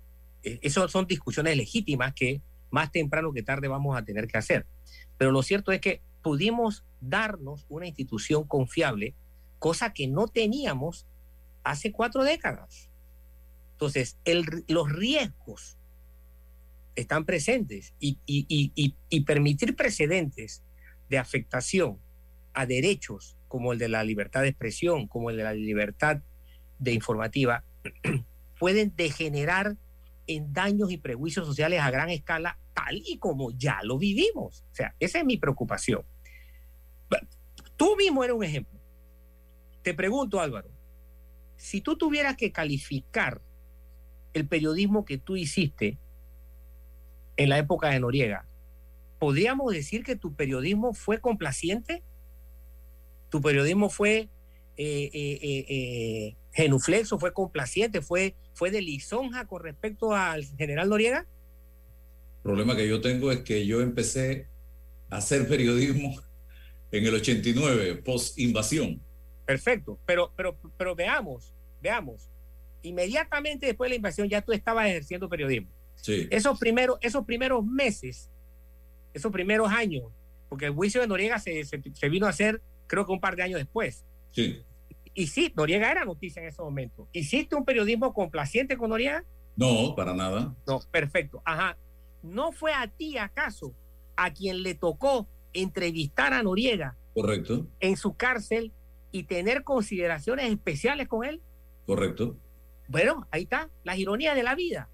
[0.44, 4.66] Eh, Esas son discusiones legítimas que más temprano que tarde vamos a tener que hacer.
[5.18, 9.16] Pero lo cierto es que pudimos darnos una institución confiable,
[9.58, 11.08] cosa que no teníamos
[11.64, 12.90] hace cuatro décadas.
[13.76, 14.18] Entonces,
[14.70, 15.78] los riesgos
[16.96, 20.64] están presentes y, y, permitir precedentes
[21.10, 22.00] de afectación
[22.54, 26.22] a derechos como el de la libertad de expresión, como el de la libertad
[26.80, 27.66] de informativa,
[28.60, 29.76] pueden degenerar
[30.26, 34.64] en daños y prejuicios sociales a gran escala, tal y como ya lo vivimos.
[34.72, 36.06] O sea, esa es mi preocupación.
[37.76, 38.80] Tú mismo eres un ejemplo.
[39.82, 40.70] Te pregunto, Álvaro,
[41.58, 43.42] si tú tuvieras que calificar
[44.36, 45.98] el periodismo que tú hiciste
[47.38, 48.46] en la época de Noriega,
[49.18, 52.04] ¿podríamos decir que tu periodismo fue complaciente?
[53.30, 54.30] ¿Tu periodismo fue
[54.78, 61.20] eh, eh, eh, genuflexo, fue complaciente, fue, fue de lisonja con respecto al general Noriega?
[61.20, 64.50] El problema que yo tengo es que yo empecé
[65.10, 66.14] a hacer periodismo
[66.92, 69.02] en el 89, post invasión.
[69.46, 72.30] Perfecto, pero, pero, pero veamos, veamos.
[72.86, 75.70] Inmediatamente después de la invasión ya tú estabas ejerciendo periodismo.
[75.96, 76.28] Sí.
[76.30, 78.30] Esos primeros, esos primeros meses,
[79.14, 80.04] esos primeros años,
[80.50, 83.36] porque el juicio de Noriega se, se, se, vino a hacer creo que un par
[83.36, 84.06] de años después.
[84.32, 84.64] Sí.
[85.16, 87.08] Y sí, Noriega era noticia en ese momento.
[87.12, 89.24] ¿Hiciste un periodismo complaciente con Noriega?
[89.56, 90.54] No, para nada.
[90.68, 91.42] No, perfecto.
[91.46, 91.78] Ajá.
[92.22, 93.74] ¿No fue a ti acaso
[94.16, 96.98] a quien le tocó entrevistar a Noriega?
[97.14, 97.68] Correcto.
[97.80, 98.74] En su cárcel
[99.12, 101.42] y tener consideraciones especiales con él?
[101.86, 102.38] Correcto.
[102.88, 104.90] Bueno, ahí está, las ironías de la vida.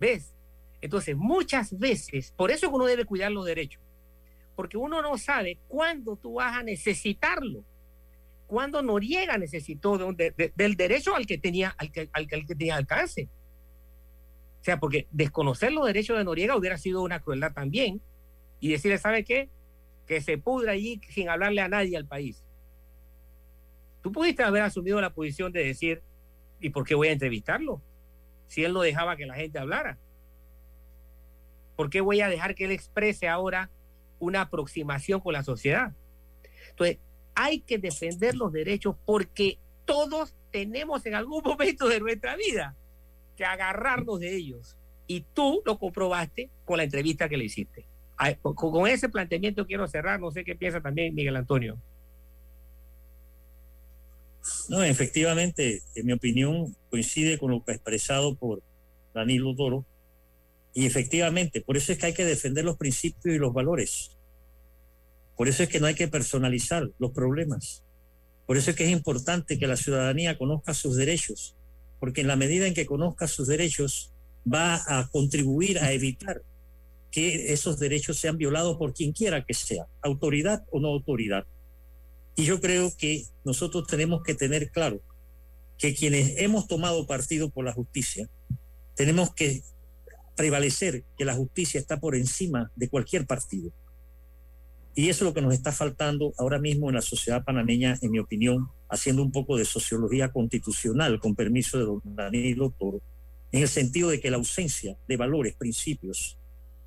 [0.00, 0.34] ¿Ves?
[0.80, 3.82] Entonces, muchas veces, por eso uno debe cuidar los derechos,
[4.54, 7.64] porque uno no sabe cuándo tú vas a necesitarlo.
[8.46, 13.28] Cuando Noriega necesitó del derecho al que, tenía, al, que, al que tenía alcance.
[14.60, 18.00] O sea, porque desconocer los derechos de Noriega hubiera sido una crueldad también,
[18.60, 19.50] y decirle, ¿sabe qué?
[20.06, 22.42] Que se pudra allí sin hablarle a nadie al país.
[24.02, 26.02] Tú pudiste haber asumido la posición de decir,
[26.64, 27.82] ¿y por qué voy a entrevistarlo?
[28.46, 29.98] Si él no dejaba que la gente hablara.
[31.76, 33.70] ¿Por qué voy a dejar que él exprese ahora
[34.18, 35.92] una aproximación con la sociedad?
[36.70, 36.98] Entonces,
[37.34, 42.74] hay que defender los derechos porque todos tenemos en algún momento de nuestra vida
[43.36, 44.78] que agarrarnos de ellos.
[45.06, 47.86] Y tú lo comprobaste con la entrevista que le hiciste.
[48.42, 50.18] Con ese planteamiento quiero cerrar.
[50.18, 51.78] No sé qué piensa también Miguel Antonio.
[54.68, 58.62] No, efectivamente, en mi opinión coincide con lo que ha expresado por
[59.12, 59.84] Danilo Toro.
[60.72, 64.10] Y efectivamente, por eso es que hay que defender los principios y los valores.
[65.36, 67.84] Por eso es que no hay que personalizar los problemas.
[68.46, 71.56] Por eso es que es importante que la ciudadanía conozca sus derechos,
[72.00, 74.12] porque en la medida en que conozca sus derechos
[74.52, 76.42] va a contribuir a evitar
[77.10, 81.46] que esos derechos sean violados por quien quiera que sea, autoridad o no autoridad.
[82.36, 85.00] Y yo creo que nosotros tenemos que tener claro
[85.78, 88.28] que quienes hemos tomado partido por la justicia,
[88.94, 89.62] tenemos que
[90.36, 93.70] prevalecer que la justicia está por encima de cualquier partido.
[94.96, 98.12] Y eso es lo que nos está faltando ahora mismo en la sociedad panameña, en
[98.12, 103.00] mi opinión, haciendo un poco de sociología constitucional, con permiso de don Danilo Toro,
[103.50, 106.38] en el sentido de que la ausencia de valores, principios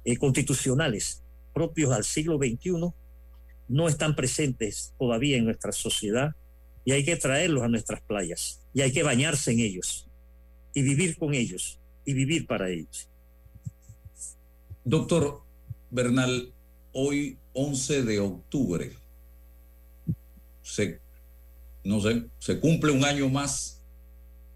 [0.05, 1.23] eh, constitucionales
[1.53, 2.93] propios al siglo XXI
[3.67, 6.35] no están presentes todavía en nuestra sociedad
[6.85, 10.07] y hay que traerlos a nuestras playas y hay que bañarse en ellos
[10.73, 13.09] y vivir con ellos y vivir para ellos.
[14.83, 15.41] Doctor
[15.89, 16.53] Bernal,
[16.93, 18.91] hoy 11 de octubre
[20.61, 21.01] se,
[21.83, 23.81] no sé, se cumple un año más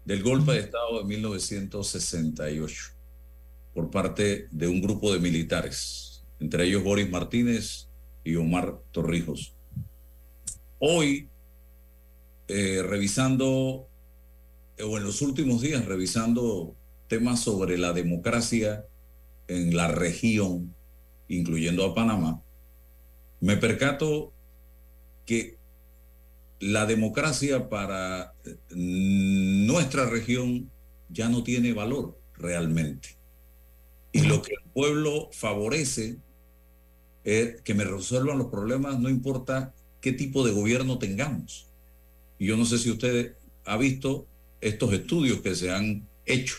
[0.04, 2.82] del golpe de Estado de 1968
[3.74, 7.88] por parte de un grupo de militares, entre ellos Boris Martínez
[8.24, 9.54] y Omar Torrijos.
[10.78, 11.28] Hoy,
[12.48, 13.88] eh, revisando,
[14.82, 16.74] o en los últimos días, revisando
[17.08, 18.84] temas sobre la democracia
[19.48, 20.74] en la región,
[21.28, 22.42] incluyendo a Panamá,
[23.40, 24.32] me percato
[25.26, 25.58] que
[26.60, 28.34] la democracia para
[28.70, 30.70] nuestra región
[31.08, 33.16] ya no tiene valor realmente.
[34.12, 36.18] Y lo que el pueblo favorece
[37.24, 41.66] que me resuelvan los problemas, no importa qué tipo de gobierno tengamos.
[42.38, 44.26] Y yo no sé si usted ha visto
[44.60, 46.56] estos estudios que se han hecho.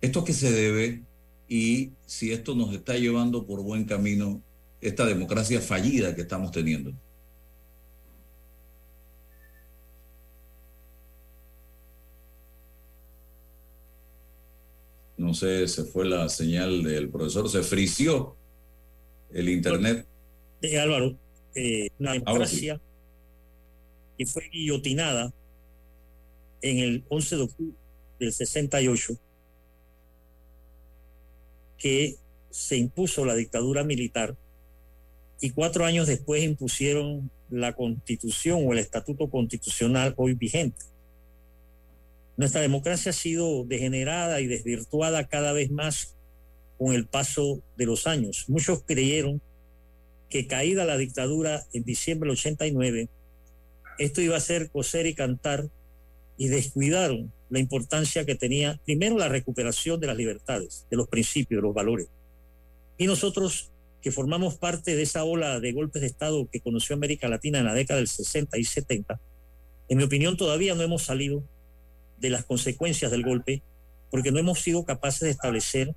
[0.00, 1.02] ¿Esto a qué se debe?
[1.48, 4.42] Y si esto nos está llevando por buen camino
[4.80, 6.92] esta democracia fallida que estamos teniendo.
[15.16, 18.36] No sé, se fue la señal del profesor, se frició
[19.32, 20.06] el internet.
[20.62, 21.16] Eh, Álvaro,
[21.54, 22.80] eh, una democracia
[24.18, 25.32] que fue guillotinada
[26.62, 27.76] en el 11 de octubre
[28.18, 29.14] del 68,
[31.78, 32.16] que
[32.50, 34.36] se impuso la dictadura militar
[35.40, 40.84] y cuatro años después impusieron la constitución o el estatuto constitucional hoy vigente.
[42.36, 46.14] Nuestra democracia ha sido degenerada y desvirtuada cada vez más
[46.80, 48.46] con el paso de los años.
[48.48, 49.42] Muchos creyeron
[50.30, 53.10] que caída la dictadura en diciembre del 89,
[53.98, 55.68] esto iba a ser coser y cantar
[56.38, 61.58] y descuidaron la importancia que tenía primero la recuperación de las libertades, de los principios,
[61.58, 62.08] de los valores.
[62.96, 63.70] Y nosotros
[64.00, 67.66] que formamos parte de esa ola de golpes de Estado que conoció América Latina en
[67.66, 69.20] la década del 60 y 70,
[69.90, 71.44] en mi opinión todavía no hemos salido
[72.16, 73.62] de las consecuencias del golpe
[74.10, 75.94] porque no hemos sido capaces de establecer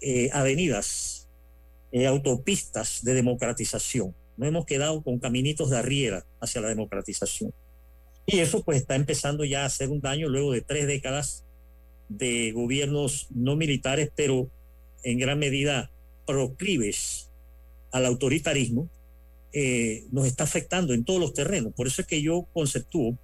[0.00, 1.28] eh, avenidas,
[1.92, 4.14] eh, autopistas de democratización.
[4.36, 7.52] No hemos quedado con caminitos de arriera hacia la democratización.
[8.26, 11.44] Y eso pues está empezando ya a hacer un daño luego de tres décadas
[12.08, 14.50] de gobiernos no militares, pero
[15.02, 15.90] en gran medida
[16.26, 17.30] proclives
[17.92, 18.88] al autoritarismo,
[19.52, 21.72] eh, nos está afectando en todos los terrenos.
[21.74, 23.18] Por eso es que yo conceptúo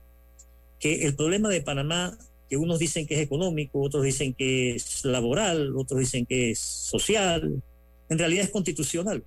[0.81, 2.19] que el problema de Panamá,
[2.49, 6.59] que unos dicen que es económico, otros dicen que es laboral, otros dicen que es
[6.59, 7.63] social,
[8.09, 9.25] en realidad es constitucional.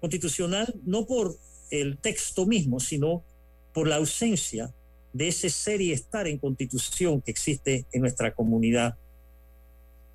[0.00, 1.36] Constitucional no por
[1.70, 3.24] el texto mismo, sino
[3.72, 4.72] por la ausencia
[5.12, 8.96] de ese ser y estar en constitución que existe en nuestra comunidad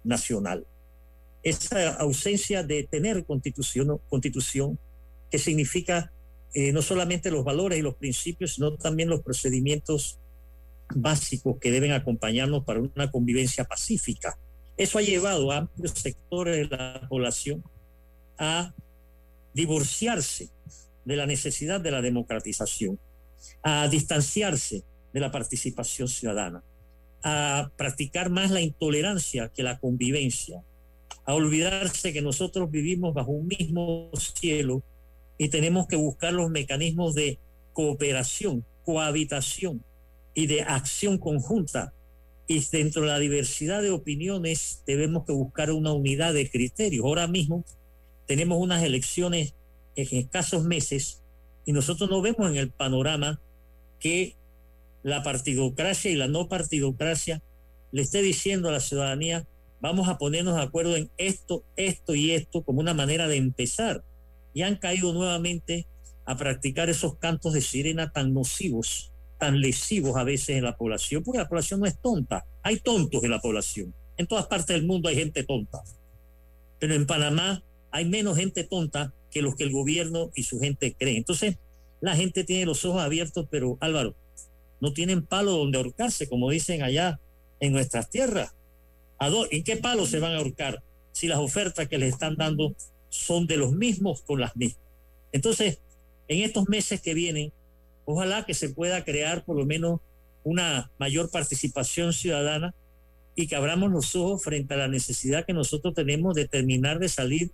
[0.03, 0.65] nacional
[1.43, 4.77] esa ausencia de tener constitución, constitución
[5.29, 6.11] que significa
[6.53, 10.19] eh, no solamente los valores y los principios, sino también los procedimientos
[10.95, 14.37] básicos que deben acompañarnos para una convivencia pacífica.
[14.77, 17.63] Eso ha llevado a amplios sectores de la población
[18.37, 18.73] a
[19.53, 20.49] divorciarse
[21.05, 22.99] de la necesidad de la democratización,
[23.63, 24.83] a distanciarse
[25.13, 26.63] de la participación ciudadana,
[27.23, 30.63] a practicar más la intolerancia que la convivencia,
[31.25, 34.83] a olvidarse que nosotros vivimos bajo un mismo cielo
[35.37, 37.39] y tenemos que buscar los mecanismos de
[37.73, 39.83] cooperación, cohabitación
[40.33, 41.93] y de acción conjunta.
[42.47, 47.05] Y dentro de la diversidad de opiniones debemos que buscar una unidad de criterios.
[47.05, 47.63] Ahora mismo
[48.27, 49.53] tenemos unas elecciones
[49.95, 51.21] en escasos meses
[51.65, 53.39] y nosotros no vemos en el panorama
[53.99, 54.35] que
[55.03, 57.41] la partidocracia y la no partidocracia
[57.91, 59.45] le esté diciendo a la ciudadanía,
[59.79, 64.03] vamos a ponernos de acuerdo en esto, esto y esto como una manera de empezar.
[64.53, 65.87] Y han caído nuevamente
[66.25, 69.10] a practicar esos cantos de sirena tan nocivos,
[69.41, 73.23] tan lesivos a veces en la población, porque la población no es tonta, hay tontos
[73.23, 73.91] en la población.
[74.15, 75.81] En todas partes del mundo hay gente tonta,
[76.77, 80.93] pero en Panamá hay menos gente tonta que los que el gobierno y su gente
[80.93, 81.17] creen.
[81.17, 81.57] Entonces,
[82.01, 84.13] la gente tiene los ojos abiertos, pero Álvaro,
[84.79, 87.19] no tienen palo donde ahorcarse, como dicen allá
[87.59, 88.53] en nuestras tierras.
[89.49, 90.83] ¿En qué palo se van a ahorcar
[91.13, 92.75] si las ofertas que les están dando
[93.09, 94.85] son de los mismos con las mismas?
[95.31, 95.79] Entonces,
[96.27, 97.51] en estos meses que vienen,
[98.11, 99.99] ojalá que se pueda crear por lo menos
[100.43, 102.73] una mayor participación ciudadana
[103.35, 107.09] y que abramos los ojos frente a la necesidad que nosotros tenemos de terminar de
[107.09, 107.51] salir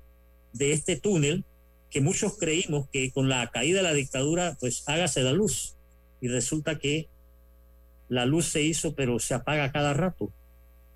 [0.53, 1.45] de este túnel
[1.89, 5.78] que muchos creímos que con la caída de la dictadura, pues hágase la luz.
[6.20, 7.08] Y resulta que
[8.10, 10.32] la luz se hizo, pero se apaga cada rato.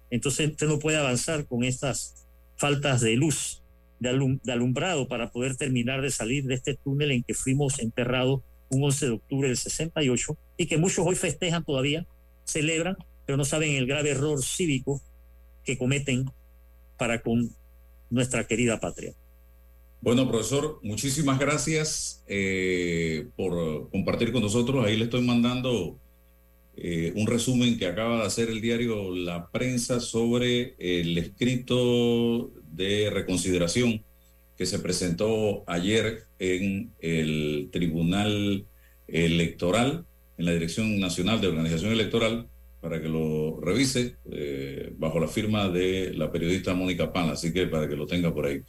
[0.10, 2.26] Entonces usted no puede avanzar con estas
[2.58, 3.64] faltas de luz,
[4.00, 8.42] de, de alumbrado, para poder terminar de salir de este túnel en que fuimos enterrados
[8.72, 12.06] un 11 de octubre del 68 y que muchos hoy festejan todavía,
[12.46, 15.02] celebran, pero no saben el grave error cívico
[15.64, 16.26] que cometen
[16.98, 17.50] para con
[18.10, 19.14] nuestra querida patria.
[20.02, 24.84] Bueno, profesor, muchísimas gracias eh, por compartir con nosotros.
[24.84, 26.00] Ahí le estoy mandando
[26.76, 33.10] eh, un resumen que acaba de hacer el diario La Prensa sobre el escrito de
[33.12, 34.04] reconsideración
[34.62, 38.68] que se presentó ayer en el Tribunal
[39.08, 40.06] Electoral,
[40.38, 42.48] en la Dirección Nacional de Organización Electoral,
[42.80, 47.66] para que lo revise eh, bajo la firma de la periodista Mónica Pan, así que
[47.66, 48.62] para que lo tenga por ahí.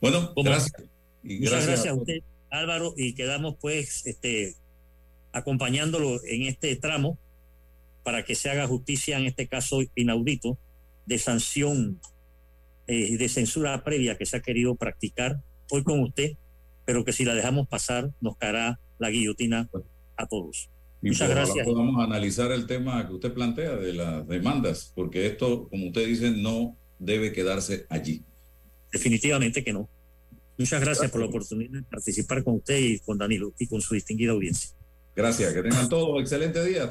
[0.00, 0.88] Bueno, gracias.
[1.24, 4.54] Y Muchas gracias, a usted, Álvaro, y quedamos pues este,
[5.32, 7.18] acompañándolo en este tramo
[8.04, 10.56] para que se haga justicia en este caso inaudito
[11.04, 12.00] de sanción
[12.92, 15.40] eh, de censura previa que se ha querido practicar
[15.70, 16.32] hoy con usted,
[16.84, 19.70] pero que si la dejamos pasar nos caerá la guillotina
[20.16, 20.68] a todos.
[21.00, 21.66] Muchas gracias.
[21.66, 26.32] Podamos analizar el tema que usted plantea de las demandas, porque esto, como usted dice,
[26.32, 28.26] no debe quedarse allí.
[28.92, 29.88] Definitivamente que no.
[30.58, 33.94] Muchas gracias, por la oportunidad de participar con usted y con Danilo y con su
[33.94, 34.70] distinguida audiencia.
[35.16, 36.90] Gracias, que tengan todos excelente día.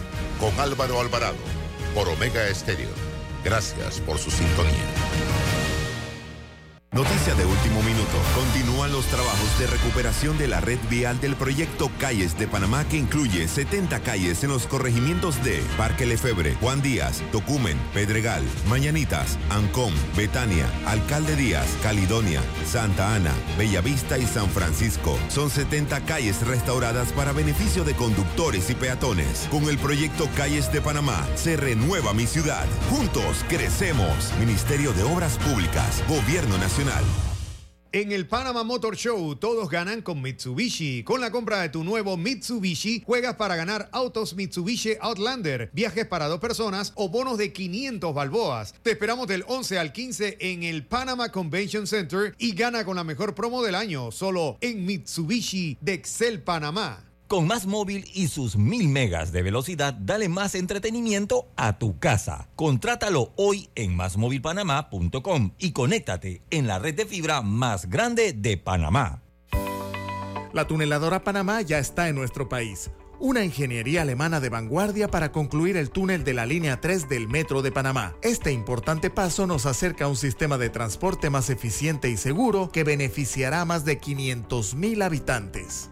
[0.41, 1.37] con Álvaro Alvarado
[1.93, 2.89] por Omega Estéreo.
[3.43, 5.00] Gracias por su sintonía.
[6.93, 8.17] Noticia de último minuto.
[8.35, 12.97] Continúan los trabajos de recuperación de la red vial del proyecto Calles de Panamá que
[12.97, 19.93] incluye 70 calles en los corregimientos de Parque Lefebre, Juan Díaz, Tocumen, Pedregal, Mañanitas, Ancón,
[20.17, 25.17] Betania, Alcalde Díaz, Calidonia, Santa Ana, Bellavista y San Francisco.
[25.29, 29.47] Son 70 calles restauradas para beneficio de conductores y peatones.
[29.49, 32.65] Con el proyecto Calles de Panamá se renueva mi ciudad.
[32.89, 34.33] Juntos crecemos.
[34.41, 36.80] Ministerio de Obras Públicas, Gobierno Nacional.
[37.93, 41.03] En el Panama Motor Show todos ganan con Mitsubishi.
[41.03, 46.27] Con la compra de tu nuevo Mitsubishi juegas para ganar autos Mitsubishi Outlander, viajes para
[46.27, 48.73] dos personas o bonos de 500 balboas.
[48.81, 53.03] Te esperamos del 11 al 15 en el Panama Convention Center y gana con la
[53.03, 57.10] mejor promo del año solo en Mitsubishi de Excel Panamá.
[57.31, 62.49] Con más móvil y sus mil megas de velocidad, dale más entretenimiento a tu casa.
[62.57, 69.23] Contrátalo hoy en másmóvilpanamá.com y conéctate en la red de fibra más grande de Panamá.
[70.51, 75.77] La tuneladora Panamá ya está en nuestro país una ingeniería alemana de vanguardia para concluir
[75.77, 78.15] el túnel de la línea 3 del Metro de Panamá.
[78.23, 82.83] Este importante paso nos acerca a un sistema de transporte más eficiente y seguro que
[82.83, 85.91] beneficiará a más de 500 mil habitantes.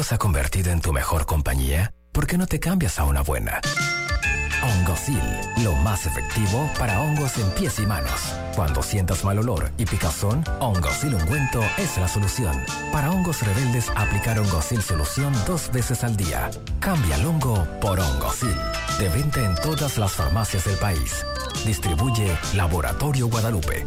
[0.00, 1.92] Hongo se ha convertido en tu mejor compañía?
[2.12, 3.60] ¿Por qué no te cambias a una buena?
[4.62, 5.20] Hongosil,
[5.62, 8.34] lo más efectivo para hongos en pies y manos.
[8.56, 12.64] Cuando sientas mal olor y picazón, Hongosil ungüento es la solución.
[12.92, 16.50] Para hongos rebeldes, aplicar Hongosil solución dos veces al día.
[16.78, 18.56] Cambia el hongo por Hongosil.
[18.98, 21.26] De venta en todas las farmacias del país.
[21.66, 23.86] Distribuye Laboratorio Guadalupe.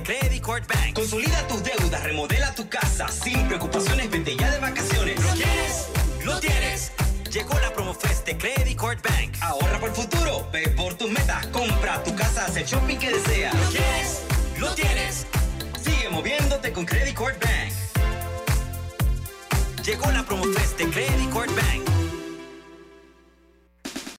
[0.00, 0.94] Credit Card Bank.
[0.94, 5.22] Consolida tus deudas, remodela tu casa sin preocupaciones, vete ya de vacaciones.
[5.22, 5.88] ¿Lo quieres?
[6.24, 6.92] ¿Lo tienes?
[7.30, 9.36] Llegó la PromoFest de Credit Card Bank.
[9.40, 13.10] Ahorra por el futuro, ve por tus metas, compra tu casa, haz el shopping que
[13.10, 13.54] deseas.
[13.54, 14.22] ¿Lo quieres?
[14.58, 15.26] ¿Lo tienes?
[15.82, 17.72] Sigue moviéndote con Credit Card Bank.
[19.84, 20.21] Llegó la